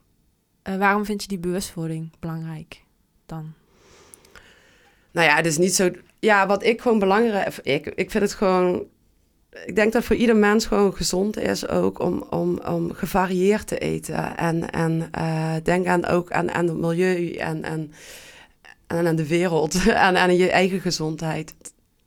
[0.64, 2.84] Uh, waarom vind je die bewustwording belangrijk
[3.26, 3.54] dan?
[5.12, 5.92] Nou ja, het is niet zo.
[6.20, 7.58] Ja, wat ik gewoon belangrijk.
[7.62, 8.84] Ik, ik vind het gewoon.
[9.66, 13.78] Ik denk dat voor ieder mens gewoon gezond is ook om, om, om gevarieerd te
[13.78, 14.38] eten.
[14.38, 17.92] En, en uh, denk aan ook aan, aan het milieu en, en,
[18.88, 21.54] en aan de wereld en aan je eigen gezondheid.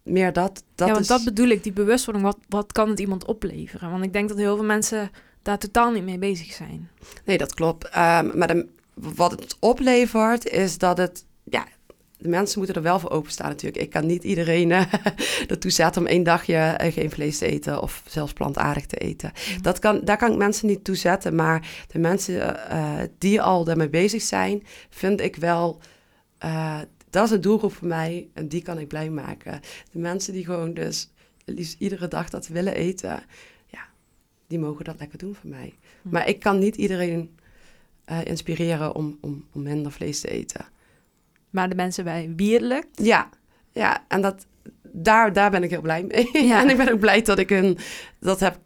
[0.06, 0.62] Meer dat.
[0.74, 1.06] dat ja, want is...
[1.06, 2.26] dat bedoel ik, die bewustwording.
[2.26, 3.90] Wat, wat kan het iemand opleveren?
[3.90, 5.10] Want ik denk dat heel veel mensen
[5.42, 6.90] daar totaal niet mee bezig zijn.
[7.24, 7.84] Nee, dat klopt.
[7.84, 7.90] Um,
[8.38, 11.66] maar de, wat het oplevert is dat het, ja,
[12.18, 13.82] de mensen moeten er wel voor openstaan natuurlijk.
[13.82, 14.82] Ik kan niet iedereen uh,
[15.48, 19.32] ertoe zetten om één dagje uh, geen vlees te eten of zelfs plantaardig te eten.
[19.56, 19.62] Mm.
[19.62, 23.64] Dat kan, daar kan ik mensen niet toe zetten, maar de mensen uh, die al
[23.64, 25.80] daarmee bezig zijn, vind ik wel,
[27.16, 29.60] dat is een doelgroep voor mij en die kan ik blij maken.
[29.92, 31.10] De mensen die gewoon dus
[31.44, 33.22] liefst iedere dag dat willen eten,
[34.46, 35.74] die mogen dat lekker doen voor mij.
[36.02, 36.08] Hm.
[36.08, 37.38] Maar ik kan niet iedereen
[38.10, 40.64] uh, inspireren om, om, om minder vlees te eten.
[41.50, 43.02] Maar de mensen bij wie het lukt?
[43.02, 43.28] Ja,
[43.72, 44.46] ja en dat,
[44.82, 46.44] daar, daar ben ik heel blij mee.
[46.46, 46.60] Ja.
[46.62, 47.78] en ik ben ook blij dat ik een,
[48.20, 48.58] dat heb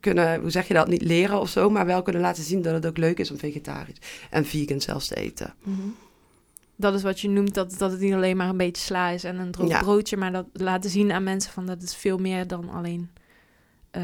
[0.00, 2.74] kunnen, hoe zeg je dat, niet leren of zo, maar wel kunnen laten zien dat
[2.74, 5.54] het ook leuk is om vegetarisch en vegan zelfs te eten.
[5.62, 5.96] Mm -hmm.
[6.76, 9.24] Dat is wat je noemt, dat, dat het niet alleen maar een beetje sla is
[9.24, 9.80] en een droog ja.
[9.80, 13.10] broodje, maar dat laten zien aan mensen van dat is veel meer dan alleen...
[13.92, 14.02] Uh,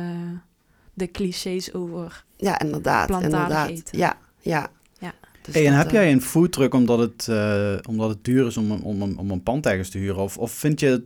[0.94, 3.68] de clichés over ja, inderdaad, inderdaad.
[3.68, 3.98] eten.
[3.98, 4.70] Ja, ja.
[4.98, 5.14] ja.
[5.42, 8.70] Dus hey, en heb jij een foodtruck omdat het, uh, omdat het duur is om,
[8.70, 10.22] om, om, om een pand ergens te huren?
[10.22, 11.04] Of, of vind je,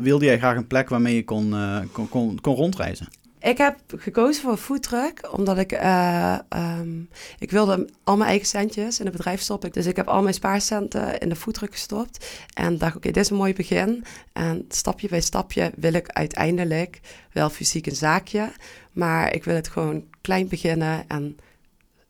[0.00, 3.06] wilde jij graag een plek waarmee je kon, uh, kon, kon, kon rondreizen?
[3.44, 8.46] Ik heb gekozen voor een foodtruck omdat ik, uh, um, ik wilde al mijn eigen
[8.46, 9.72] centjes in het bedrijf stoppen.
[9.72, 12.26] Dus ik heb al mijn spaarcenten in de foodtruck gestopt.
[12.54, 14.04] En dacht, oké, dit is een mooi begin.
[14.32, 17.00] En stapje bij stapje wil ik uiteindelijk
[17.32, 18.52] wel fysiek een zaakje.
[18.92, 21.38] Maar ik wil het gewoon klein beginnen en,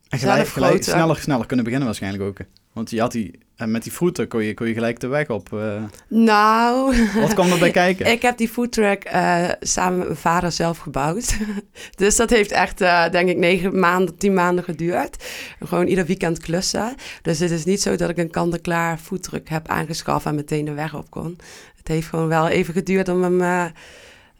[0.09, 2.37] en gelijk, gelijk, sneller, sneller kunnen beginnen waarschijnlijk ook.
[2.75, 5.29] Want je had die, en met die foodtruck kon je, kon je gelijk de weg
[5.29, 5.49] op.
[5.53, 5.83] Uh...
[6.07, 6.95] Nou...
[7.13, 8.05] Wat kwam erbij kijken?
[8.05, 11.37] ik heb die foodtruck uh, samen met mijn vader zelf gebouwd.
[11.95, 15.25] dus dat heeft echt, uh, denk ik, negen maanden, tien maanden geduurd.
[15.59, 16.95] Gewoon ieder weekend klussen.
[17.21, 20.73] Dus het is niet zo dat ik een kant-en-klaar foodtruck heb aangeschaft en meteen de
[20.73, 21.37] weg op kon.
[21.77, 23.71] Het heeft gewoon wel even geduurd om hem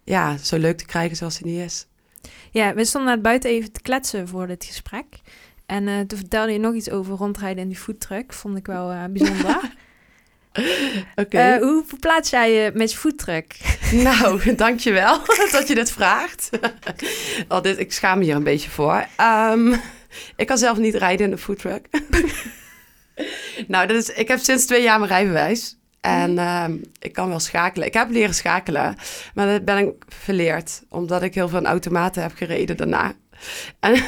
[0.04, 1.88] ja, zo leuk te krijgen zoals hij nu is.
[2.52, 5.06] Ja, we stonden net buiten even te kletsen voor dit gesprek.
[5.66, 8.34] En uh, toen vertelde je nog iets over rondrijden in die foodtruck.
[8.34, 9.62] Vond ik wel uh, bijzonder.
[11.16, 11.58] Okay.
[11.58, 13.56] Uh, hoe verplaats jij je met je foodtruck?
[13.92, 15.20] Nou, dankjewel
[15.52, 16.50] dat je dit vraagt.
[17.48, 19.08] oh, dit, ik schaam me hier een beetje voor.
[19.16, 19.76] Ehm,
[20.36, 21.88] ik kan zelf niet rijden in een foodtruck.
[23.68, 25.78] nou, dat is, ik heb sinds twee jaar mijn rijbewijs.
[26.02, 27.88] En ehm, ik kan wel schakelen.
[27.88, 28.96] Ik heb leren schakelen,
[29.34, 30.84] maar dat ben ik verleerd.
[30.90, 33.14] Omdat ik heel veel automaten heb gereden daarna.
[33.80, 34.04] En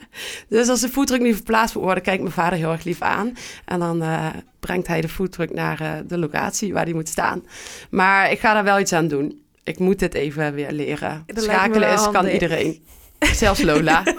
[0.48, 3.32] dus als de voetdruk niet verplaatst moet worden, kijkt mijn vader heel erg lief aan.
[3.64, 4.26] En dan uh,
[4.60, 7.44] brengt hij de voetdruk naar uh, de locatie waar die moet staan.
[7.90, 9.40] Maar ik ga daar wel iets aan doen.
[9.62, 11.22] Ik moet dit even weer leren.
[11.26, 12.84] Dat Schakelen is, kan iedereen.
[13.18, 14.02] Zelfs Lola.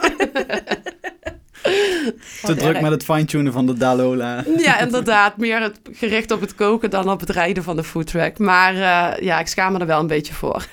[2.41, 4.43] Te druk met het fine-tunen van de Dalola.
[4.57, 5.37] Ja, inderdaad.
[5.37, 8.37] Meer het, gericht op het koken dan op het rijden van de foodtruck.
[8.37, 10.65] Maar uh, ja, ik schaam me er wel een beetje voor.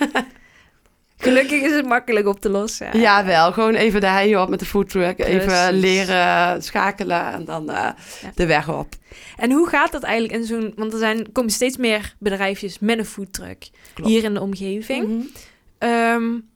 [1.17, 2.99] Gelukkig is het makkelijk op te lossen.
[2.99, 3.53] Ja, wel.
[3.53, 5.19] Gewoon even de hei op met de foodtruck.
[5.19, 7.97] Even leren schakelen en dan uh, ja.
[8.35, 8.89] de weg op.
[9.37, 10.73] En hoe gaat dat eigenlijk in zo'n...
[10.77, 13.69] Want er zijn, komen steeds meer bedrijfjes met een foodtruck
[14.03, 15.07] hier in de omgeving.
[15.07, 15.31] Mm
[15.79, 15.89] -hmm.
[15.91, 16.49] um,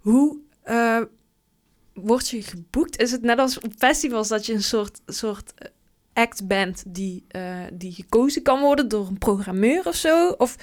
[0.00, 1.00] hoe uh,
[1.94, 3.00] word je geboekt?
[3.00, 5.52] Is het net als op festivals dat je een soort, soort
[6.12, 7.42] act bent die, uh,
[7.72, 10.28] die gekozen kan worden door een programmeur of zo?
[10.28, 10.56] Of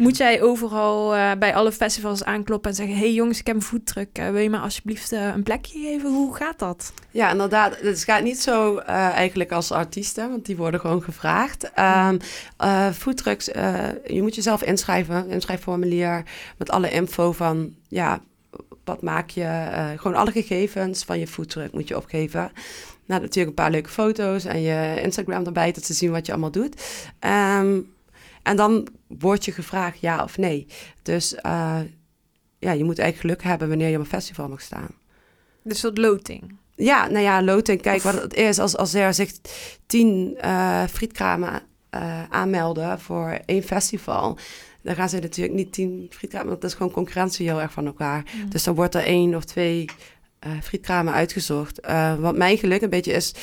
[0.00, 3.62] moet jij overal uh, bij alle festivals aankloppen en zeggen: hey jongens, ik heb een
[3.62, 4.18] voetdruk.
[4.18, 6.10] Uh, wil je me alsjeblieft uh, een plekje geven?
[6.10, 6.92] Hoe gaat dat?
[7.10, 7.80] Ja, inderdaad.
[7.80, 11.70] Het gaat niet zo eigenlijk als artiesten, want die worden gewoon gevraagd.
[12.94, 13.44] Foodtrucks,
[14.06, 16.22] je moet jezelf inschrijven, inschrijfformulier
[16.56, 18.20] met alle info van ja,
[18.84, 19.68] wat maak je?
[19.96, 22.52] gewoon alle gegevens van je foodtruck moet je opgeven.
[23.06, 26.32] Nou, natuurlijk een paar leuke foto's en je Instagram erbij, dat ze zien wat je
[26.32, 26.82] allemaal doet.
[27.20, 27.92] Um,
[28.42, 30.66] en dan word je gevraagd ja of nee.
[31.02, 31.80] Dus uh,
[32.58, 34.88] ja, je moet eigenlijk geluk hebben wanneer je op een festival mag staan.
[35.62, 36.56] Dus dat loting?
[36.74, 37.82] Ja, nou ja, loting.
[37.82, 39.32] Kijk, wat het is, als, als er zich
[39.86, 41.62] tien uh, frietkramen
[41.94, 44.38] uh, aanmelden voor één festival...
[44.82, 46.48] dan gaan ze natuurlijk niet tien frietkramen...
[46.48, 48.24] want dat is gewoon concurrentie heel erg van elkaar.
[48.36, 48.50] Mm.
[48.50, 49.84] Dus dan wordt er één of twee
[50.62, 51.80] frietkramen uitgezocht.
[52.18, 53.34] wat mijn geluk een beetje is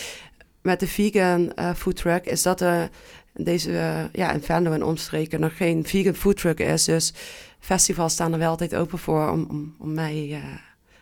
[0.61, 2.25] met de vegan food truck...
[2.25, 2.89] is dat er
[3.37, 6.83] deze, uh, ja, in Venlo en omstreken nog geen vegan foodtruck is.
[6.83, 7.13] Dus
[7.59, 10.43] festivals staan er wel altijd open voor om, om, om mij uh,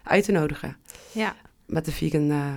[0.04, 0.78] uit te nodigen.
[1.12, 1.36] Ja.
[1.66, 2.30] Met de vegan...
[2.30, 2.54] Uh,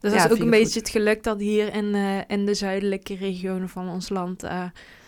[0.00, 1.94] dus dat is ook een beetje het geluk dat hier in,
[2.26, 4.44] in de zuidelijke regionen van ons land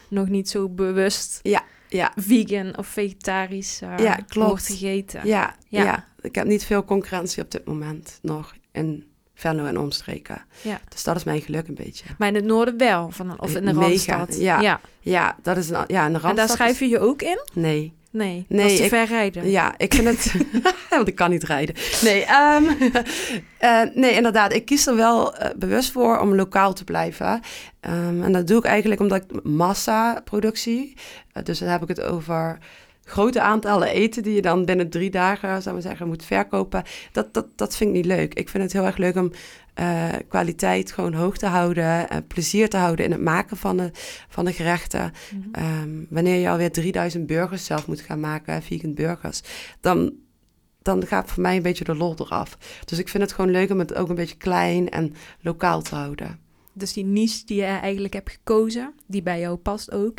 [0.08, 2.12] nog niet zo bewust ja, ja.
[2.16, 4.48] vegan of vegetarisch ja, klopt.
[4.48, 5.26] wordt gegeten.
[5.26, 5.84] Ja, ja.
[5.84, 9.04] ja, ik heb niet veel concurrentie op dit moment nog in
[9.38, 10.44] Venlo en omstreken.
[10.62, 10.80] Ja.
[10.88, 12.04] Dus dat is mijn geluk een beetje.
[12.18, 14.40] Maar in het noorden wel, van, of in de Mega, Randstad?
[14.40, 14.80] Ja, ja.
[15.00, 16.30] ja, dat is een, ja, in de Randstad.
[16.30, 17.40] En daar schrijf je je ook in?
[17.52, 17.94] Nee.
[18.10, 19.50] Nee, nee dat is te ik, ver rijden.
[19.50, 20.34] Ja, ik vind het...
[20.90, 21.74] want ik kan niet rijden.
[22.02, 22.64] Nee, um,
[23.60, 24.52] uh, nee inderdaad.
[24.52, 27.40] Ik kies er wel uh, bewust voor om lokaal te blijven.
[27.80, 30.94] Um, en dat doe ik eigenlijk omdat ik massaproductie...
[31.34, 32.58] Uh, dus dan heb ik het over
[33.08, 36.82] grote aantallen eten die je dan binnen drie dagen, zou we zeggen, moet verkopen.
[37.12, 38.34] Dat, dat, dat vind ik niet leuk.
[38.34, 39.32] Ik vind het heel erg leuk om
[39.80, 43.90] uh, kwaliteit gewoon hoog te houden, uh, plezier te houden in het maken van de,
[44.28, 45.12] van de gerechten.
[45.30, 45.82] Mm -hmm.
[45.82, 49.42] um, wanneer je alweer 3000 burgers zelf moet gaan maken, vegan burgers,
[49.80, 50.12] dan,
[50.82, 52.58] dan gaat voor mij een beetje de lol eraf.
[52.84, 55.94] Dus ik vind het gewoon leuk om het ook een beetje klein en lokaal te
[55.94, 56.38] houden.
[56.72, 60.18] Dus die niche die je eigenlijk hebt gekozen, die bij jou past ook,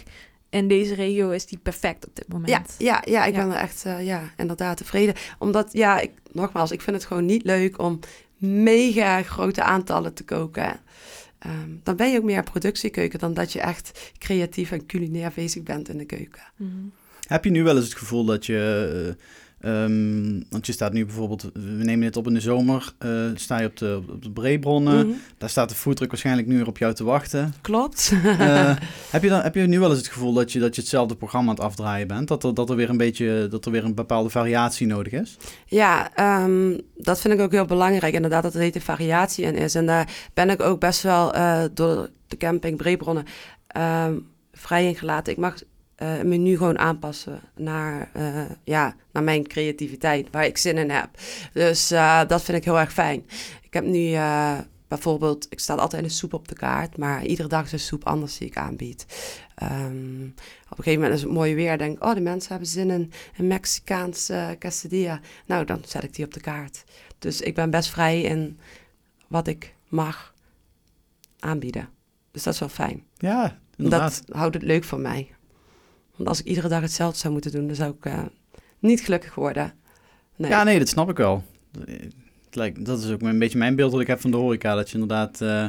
[0.50, 2.76] en deze regio is die perfect op dit moment.
[2.78, 3.46] Ja, ja, ja ik ja.
[3.46, 5.16] ben er echt uh, ja, inderdaad tevreden.
[5.38, 8.00] Omdat, ja, ik, nogmaals, ik vind het gewoon niet leuk om
[8.38, 10.80] mega grote aantallen te koken.
[11.46, 15.64] Um, dan ben je ook meer productiekeuken dan dat je echt creatief en culinair bezig
[15.64, 16.42] bent in de keuken.
[16.56, 16.92] Mm -hmm.
[17.28, 19.06] Heb je nu wel eens het gevoel dat je...
[19.08, 19.24] Uh,
[19.65, 23.60] Um, want je staat nu bijvoorbeeld, we nemen dit op in de zomer, uh, sta
[23.60, 25.06] je op de, op de Breebronnen.
[25.06, 25.22] Mm -hmm.
[25.38, 27.54] Daar staat de foodtruck waarschijnlijk nu weer op jou te wachten.
[27.62, 28.12] Klopt.
[28.13, 28.76] uh,
[29.12, 31.15] heb, je dan, heb je nu wel eens het gevoel dat je, dat je hetzelfde
[31.15, 32.28] programma aan het afdraaien bent?
[32.28, 35.38] Dat er, dat er weer een beetje, dat er weer een bepaalde variatie nodig is?
[35.65, 36.12] Ja,
[36.43, 38.13] um, dat vind ik ook heel belangrijk.
[38.13, 39.76] Inderdaad, dat er heet variatie in is.
[39.76, 43.26] En daar ben ik ook best wel uh, door de camping Breebronnen
[43.78, 45.34] um, vrij in gelaten.
[45.34, 45.56] Ik mag
[46.04, 51.10] uh, menu gewoon aanpassen naar, uh, ja, naar mijn creativiteit, waar ik zin in heb.
[51.54, 53.26] Dus uh, dat vind ik heel erg fijn.
[53.62, 54.18] Ik heb nu
[54.88, 58.04] bijvoorbeeld, ik sta altijd een soep op de kaart, maar iedere dag is een soep
[58.04, 59.06] anders die ik aanbied.
[59.64, 60.34] Um,
[60.70, 62.90] op een gegeven moment is het mooi weer, denk ik, oh, de mensen hebben zin
[62.90, 65.20] in een Mexicaanse quesadilla.
[65.46, 66.84] Nou, dan zet ik die op de kaart.
[67.20, 68.60] Dus ik ben best vrij in
[69.28, 70.34] wat ik mag
[71.40, 71.90] aanbieden.
[72.32, 73.04] Dus dat is wel fijn.
[73.18, 74.24] Ja, inderdaad.
[74.26, 75.36] Dat houdt het leuk voor mij.
[76.18, 78.20] Want als ik iedere dag hetzelfde zou moeten doen, dan zou ik uh,
[78.80, 79.74] niet gelukkig worden.
[80.36, 80.52] Nee.
[80.52, 81.44] Ja, nee, dat snap ik wel.
[82.46, 84.76] Het lijkt, dat is ook een beetje mijn beeld dat ik heb van de horeca.
[84.76, 85.66] Dat je inderdaad, uh,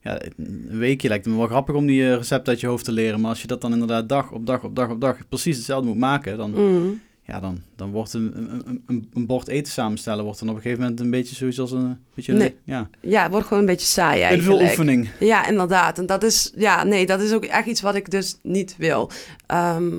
[0.00, 2.92] ja, een weekje lijkt me wel grappig om die eh, recept uit je hoofd te
[2.92, 3.20] leren.
[3.20, 5.88] Maar als je dat dan inderdaad dag op dag op dag op dag precies hetzelfde
[5.88, 7.00] moet maken, dan, Mm.
[7.30, 10.60] Ja, dan, dan wordt een, een, een, een bord eten samenstellen wordt dan op een
[10.62, 12.56] gegeven moment een beetje zoiets als een beetje Nee.
[12.64, 14.58] ja, Ja, het wordt gewoon een beetje saai en eigenlijk.
[14.58, 15.08] veel oefening.
[15.20, 15.98] Ja, inderdaad.
[15.98, 19.10] En dat is, ja, nee, dat is ook echt iets wat ik dus niet wil.
[19.46, 19.90] Ehm,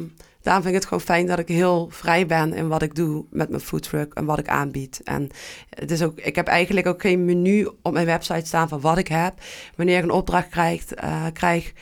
[0.41, 3.25] daarom vind ik het gewoon fijn dat ik heel vrij ben in wat ik doe
[3.29, 5.01] met mijn foodtruck en wat ik aanbied.
[5.03, 5.29] En
[5.69, 8.97] het is ook, ik heb eigenlijk ook geen menu op mijn website staan van wat
[8.97, 9.33] ik heb.
[9.75, 11.73] Wanneer ik een opdracht krijg, eh, krijg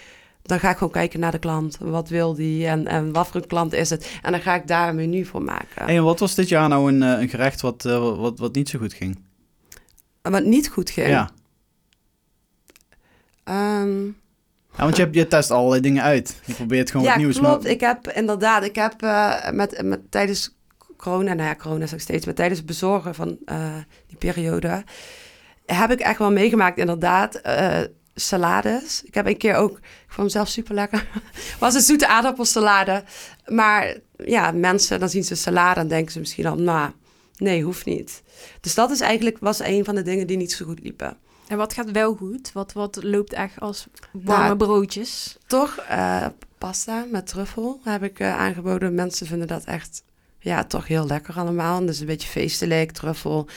[0.49, 1.77] dan ga ik gewoon kijken naar de klant.
[1.79, 4.19] Wat wil die en, en wat voor een klant is het?
[4.21, 5.87] En dan ga ik daar een menu voor maken.
[5.87, 8.69] En wat was dit jaar nou een, eh, een gerecht wat, eh, wat, wat niet
[8.69, 9.19] zo goed ging?
[10.21, 11.07] En Wat niet goed ging.
[11.07, 11.29] Ja.
[14.79, 16.41] Ja, want je, hebt, je test allerlei dingen uit.
[16.45, 17.37] Je probeert gewoon ja, wat nieuws.
[17.37, 17.63] klopt.
[17.63, 20.57] Maar, Ik heb inderdaad, ik heb eh, met, met, tijdens
[20.97, 23.75] corona, nou ja, corona is nog steeds, maar tijdens het bezorgen van eh,
[24.07, 24.83] die periode,
[25.65, 27.79] heb ik echt wel meegemaakt, inderdaad, eh,
[28.19, 29.03] salades.
[29.03, 31.07] Ik heb een keer ook, ik vond mezelf super lekker,
[31.59, 33.03] was een zoete aardappelsalade.
[33.47, 36.91] Maar ja, mensen, dan zien ze salade en denken ze misschien al, nou,
[37.37, 38.21] nee, hoeft niet.
[38.61, 41.17] Dus dat is eigenlijk, was een van de dingen die niet zo goed liepen.
[41.49, 42.51] En wat gaat wel goed?
[42.51, 45.37] Wat, wat loopt echt als warme Nou, broodjes?
[45.47, 46.25] Toch eh,
[46.57, 48.93] pasta met truffel heb ik eh, aangeboden.
[48.93, 50.03] Mensen vinden dat echt,
[50.39, 51.85] ja, toch heel lekker allemaal.
[51.85, 53.47] Dus een beetje feestelijk, truffel,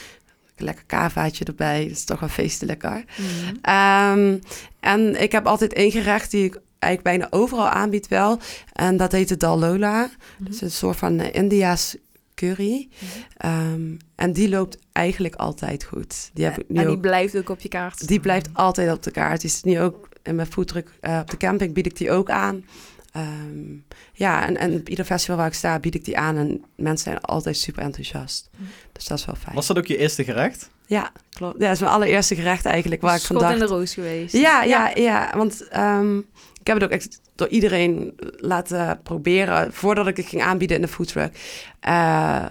[0.57, 1.83] lekker kavaatje erbij.
[1.83, 3.03] Dat is toch wel feestelijker.
[3.17, 3.55] Mhm.
[3.61, 4.37] Ehm,
[4.79, 8.39] en ik heb altijd één gerecht die ik eigenlijk bijna overal aanbied wel.
[8.73, 10.09] En dat heet de Dal Lola.
[10.37, 11.95] Dat is een soort van eh, India's
[12.35, 12.89] curry.
[13.37, 13.81] Ehm,
[14.15, 16.29] en die loopt eigenlijk altijd goed.
[16.33, 18.07] Die heb ik nu en die ook blijft ook op je kaart.
[18.07, 19.41] die blijft altijd op de kaart.
[19.41, 22.29] Die is nu ook in mijn foodtruck eh, op de camping bied ik die ook
[22.29, 22.65] aan.
[23.13, 23.75] Ehm,
[24.13, 27.03] ja, en, en op ieder festival waar ik sta bied ik die aan en mensen
[27.03, 28.49] zijn altijd super enthousiast.
[28.51, 28.63] Mhm.
[28.91, 29.55] Dus dat is wel fijn.
[29.55, 30.69] was dat ook je eerste gerecht?
[30.85, 31.59] Ja, klopt.
[31.59, 34.33] Ja, dat is mijn allereerste gerecht eigenlijk waar ik van Schot in de roos geweest.
[34.33, 36.17] Ja, ja, ja, want ehm,
[36.59, 40.81] ik heb het ook echt door iedereen laten proberen voordat ik het ging aanbieden in
[40.81, 41.37] de foodtruck.
[41.79, 42.45] Eh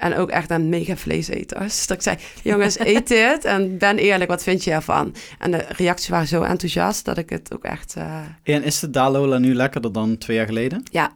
[0.00, 1.78] en ook echt aan mega vleeseters.
[1.86, 5.14] Dat ik zei, jongens, eet dit en ben eerlijk, wat vind je ervan?
[5.38, 7.94] En de reacties waren zo enthousiast dat ik het ook echt...
[7.96, 10.82] eh, En is de Dalola nu lekkerder dan twee jaar geleden?
[10.92, 11.12] Ja.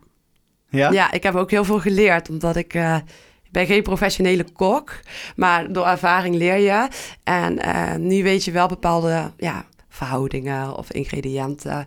[0.68, 0.90] Ja?
[0.90, 1.12] ja?
[1.12, 2.74] ik heb ook heel veel geleerd, omdat ik...
[2.74, 5.00] ik ben geen professionele kok,
[5.36, 6.88] maar door ervaring leer je.
[7.24, 11.86] En eh, nu weet je wel bepaalde ja, verhoudingen of ingrediënten.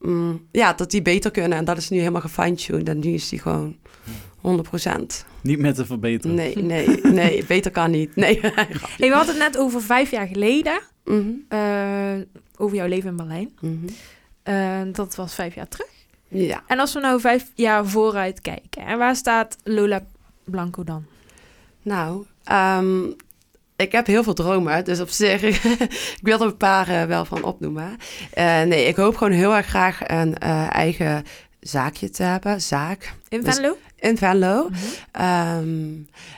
[0.00, 1.58] Mm, ja, dat die beter kunnen.
[1.58, 2.88] En dat is nu helemaal gefine-tuned.
[2.88, 3.76] En nu is die gewoon
[4.42, 5.24] 100%.
[5.40, 6.36] Niet meer te verbeteren.
[6.36, 8.16] Nee, nee, nee, beter kan niet.
[8.16, 8.40] Nee.
[8.98, 10.80] Hey, we hadden het net over vijf jaar geleden.
[11.04, 12.14] Mhm, eh,
[12.56, 13.50] over jouw leven in Berlijn.
[13.60, 13.76] mhm.
[14.42, 15.90] Eh, dat was vijf jaar terug.
[16.28, 16.62] Ja.
[16.66, 20.02] En als we nou vijf jaar vooruit kijken, en waar staat Lola
[20.44, 21.04] Blanco dan?
[21.82, 23.02] Nou, ehm,
[23.76, 25.42] ik heb heel veel dromen, dus op zich,
[26.18, 27.96] ik wil er een paar eh, wel van opnoemen.
[28.32, 31.24] Eh, nee, ik hoop gewoon heel erg graag een eh, eigen
[31.60, 33.76] zaakje te hebben, zaak, In Dus- Venlo?
[34.02, 34.68] In Venlo.
[34.68, 34.78] Mhm.
[35.12, 35.90] Ehm,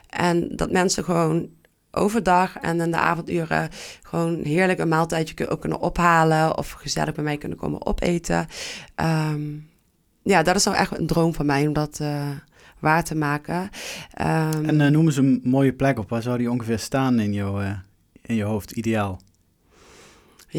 [0.09, 1.49] en dat mensen gewoon
[1.91, 3.69] overdag en in de avonduren
[4.03, 8.47] gewoon heerlijk een maaltijdje ook kunnen ophalen of gezellig bij mij kunnen komen opeten.
[8.95, 9.43] Ehm,
[10.23, 12.29] ja, dat is nou echt een droom van mij om dat eh,
[12.79, 13.71] waar te maken.
[14.11, 16.09] Ehm, En eh, noem eens een mooie plek op.
[16.09, 17.71] Waar zou die ongeveer staan in, jouw, eh,
[18.23, 18.71] in je hoofd?
[18.71, 19.21] Ideaal.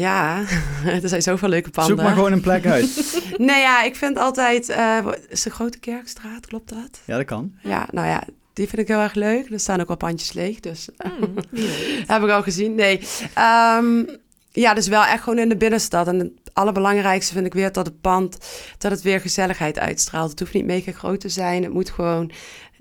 [0.00, 0.42] Ja,
[1.02, 1.96] er zijn zoveel leuke panden.
[1.96, 3.14] Zoek maar gewoon een plek uit.
[3.36, 4.68] Nee, ja, ik vind altijd...
[4.68, 7.00] eh, is de Grote Kerkstraat, klopt dat?
[7.04, 7.52] Ja, dat kan.
[7.62, 9.50] Ja, nou ja, die vind ik heel erg leuk.
[9.50, 10.88] Er staan ook wel pandjes leeg, dus
[11.50, 12.04] weet.
[12.06, 12.74] heb ik al gezien.
[12.74, 13.00] Nee,
[13.34, 14.04] Ehm,
[14.52, 16.06] ja, dus wel echt gewoon in de binnenstad.
[16.08, 18.38] En het allerbelangrijkste vind ik weer dat het pand...
[18.78, 20.30] dat het weer gezelligheid uitstraalt.
[20.30, 21.62] Het hoeft niet mega groot te zijn.
[21.62, 22.30] Het moet gewoon,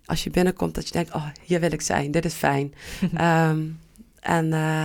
[0.05, 1.13] als je binnenkomt, dat je denkt...
[1.13, 2.73] oh, hier wil ik zijn, dit is fijn.
[3.15, 3.61] Ehm,
[4.19, 4.53] en...
[4.53, 4.83] eh,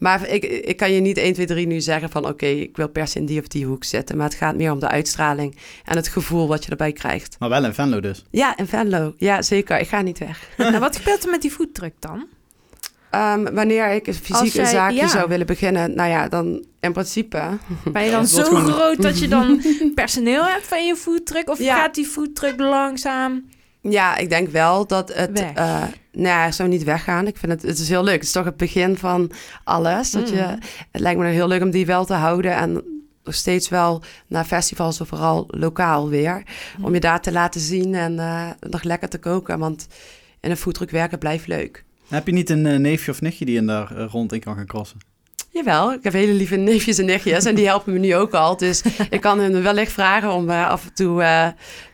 [0.00, 2.26] maar ik, ik kan je niet 1, 2, 3 nu zeggen van...
[2.26, 4.16] oké, ik wil per se in die of die hoek zitten.
[4.16, 7.36] Maar het gaat meer om de uitstraling en het gevoel wat je erbij krijgt.
[7.38, 8.24] Maar wel in Venlo dus.
[8.30, 9.14] Ja, in Venlo.
[9.16, 9.78] Ja, zeker.
[9.78, 10.48] Ik ga niet weg.
[10.56, 12.26] nou, wat gebeurt er met die foodtruck dan?
[13.10, 15.08] Ehm, wanneer ik een fysiek jij- een zaakje ja.
[15.08, 15.94] zou willen beginnen...
[15.94, 17.42] nou ja, dan in principe...
[17.92, 19.62] Ben je dan zo gewoon- groot dat je dan
[19.94, 21.50] personeel hebt van je foodtruck?
[21.50, 21.76] Of Ja.
[21.76, 23.44] gaat die foodtruck langzaam?
[23.82, 25.30] Ja, ik denk wel dat het...
[25.38, 25.52] Weg.
[25.54, 27.26] eh nou ja, het zou niet weggaan.
[27.26, 28.14] Ik vind het, het is heel leuk.
[28.14, 29.30] Het is toch het begin van
[29.64, 30.10] alles.
[30.10, 30.58] Dat je, Mm.
[30.90, 32.56] het lijkt me heel leuk om die wel te houden.
[32.56, 32.72] En
[33.24, 36.42] nog steeds wel naar festivals of vooral lokaal weer.
[36.78, 36.84] Mm.
[36.84, 39.58] Om je daar te laten zien en eh, nog lekker te koken.
[39.58, 39.86] Want
[40.40, 41.84] in een foodtruck werken blijft leuk.
[42.08, 44.66] Heb je niet een eh, neefje of nichtje die in daar rond in kan gaan
[44.66, 44.98] crossen?
[45.52, 48.56] Jawel, ik heb hele lieve neefjes en nichtjes en die helpen me nu ook al.
[48.56, 51.48] Dus ik kan hun wellicht vragen om eh, af en toe eh,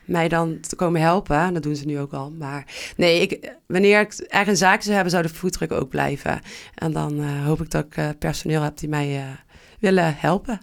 [0.04, 1.36] mij dan te komen helpen.
[1.36, 2.30] En dat doen ze nu ook al.
[2.30, 2.64] Maar
[2.96, 6.40] nee, ik, wanneer ik een zaak zou hebben, zou de foodtruck ook blijven.
[6.74, 9.36] En dan eh, hoop ik dat ik personeel heb die mij
[9.80, 10.60] willen helpen.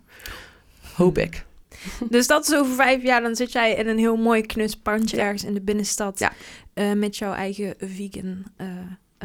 [0.93, 1.45] Hoop ik.
[2.09, 5.21] Dus dat is over vijf jaar, dan zit jij in een heel mooi knus pandje
[5.21, 6.19] ergens in de binnenstad.
[6.19, 6.31] Ja.
[6.95, 8.45] met jouw eigen vegan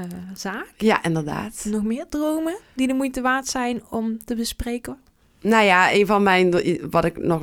[0.02, 0.72] eh, zaak.
[0.76, 1.64] Ja, inderdaad.
[1.64, 4.96] Nog meer dromen die de moeite waard zijn om te bespreken?
[5.40, 6.50] Nou ja, een van mijn,
[6.90, 7.42] wat ik nog,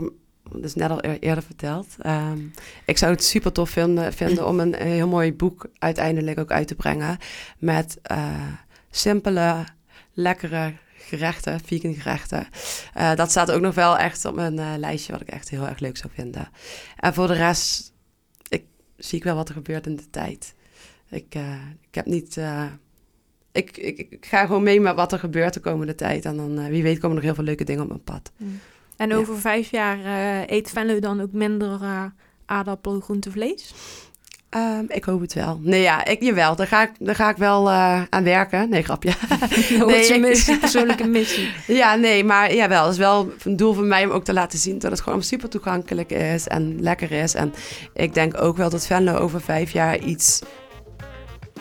[0.56, 1.88] dus net al eer- eerder verteld.
[2.00, 2.40] ehm,
[2.86, 6.68] ik zou het super tof vinden, vinden om een heel mooi boek uiteindelijk ook uit
[6.68, 7.18] te brengen.
[7.58, 8.34] Met eh,
[8.90, 9.64] simpele,
[10.14, 12.48] lekkere gerechten, vegan gerechten.
[12.94, 15.80] Eh, dat staat ook nog wel echt op mijn lijstje, wat ik echt heel erg
[15.80, 16.50] leuk zou vinden.
[16.98, 17.94] En voor de rest,
[18.50, 18.64] ik
[18.98, 20.55] zie ik wel wat er gebeurt in de tijd.
[21.10, 21.42] Ik, eh,
[21.90, 22.38] ik heb niet...
[22.38, 22.64] eh,
[23.52, 26.26] ik, ik, ik ga gewoon mee met wat er gebeurt de komende tijd.
[26.26, 28.32] En dan, eh, wie weet, komen er nog heel veel leuke dingen op mijn pad.
[28.98, 29.16] En Ja.
[29.16, 29.98] over vijf jaar
[30.48, 31.80] eet Venlo dan ook minder
[32.46, 33.74] aardappel, groente, vlees?
[34.50, 35.60] Ehm, ik hoop het wel.
[35.64, 36.56] Nee, ja, ik, jawel.
[36.56, 37.72] Daar ga ik, daar ga ik wel
[38.10, 38.70] aan werken.
[38.70, 39.10] Nee, grapje.
[39.80, 41.50] Een ik- missie, persoonlijke missie.
[41.68, 42.84] ja, nee, maar jawel.
[42.84, 45.24] Het is wel een doel van mij om ook te laten zien dat het gewoon
[45.24, 47.34] super toegankelijk is en lekker is.
[47.34, 47.54] En
[47.94, 50.42] ik denk ook wel dat Venlo over vijf jaar iets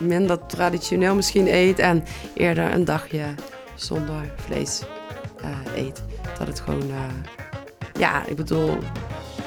[0.01, 3.25] minder traditioneel misschien eet en eerder een dagje
[3.75, 4.83] zonder vlees
[5.41, 6.03] eh, eet.
[6.39, 7.33] Dat het gewoon, eh,
[7.99, 8.79] ja, ik bedoel,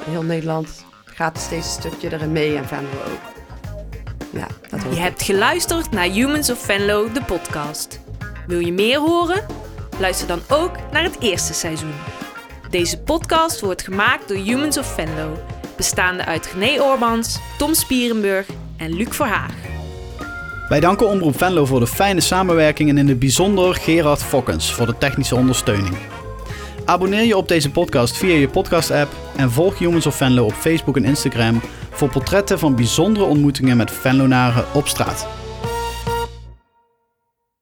[0.04, 3.36] heel Nederland gaat steeds een stukje erin mee en Venlo ook.
[4.30, 8.00] Ja, dat Je hebt geluisterd naar Humans of Venlo, de podcast.
[8.46, 9.46] Wil je meer horen?
[9.98, 11.94] Luister dan ook naar het eerste seizoen.
[12.70, 15.38] Deze podcast wordt gemaakt door Humans of Venlo,
[15.76, 18.46] bestaande uit René Orbans, Tom Spierenburg
[18.76, 19.77] en Luc Verhaag.
[20.68, 24.86] Wij danken Omroep Venlo voor de fijne samenwerking en in het bijzonder Gerard Fokkens voor
[24.86, 25.96] de technische ondersteuning.
[26.84, 30.96] Abonneer je op deze podcast via je podcast-app en volg Humans of Venlo op Facebook
[30.96, 31.60] en Instagram
[31.90, 35.26] voor portretten van bijzondere ontmoetingen met Venlonaren op straat.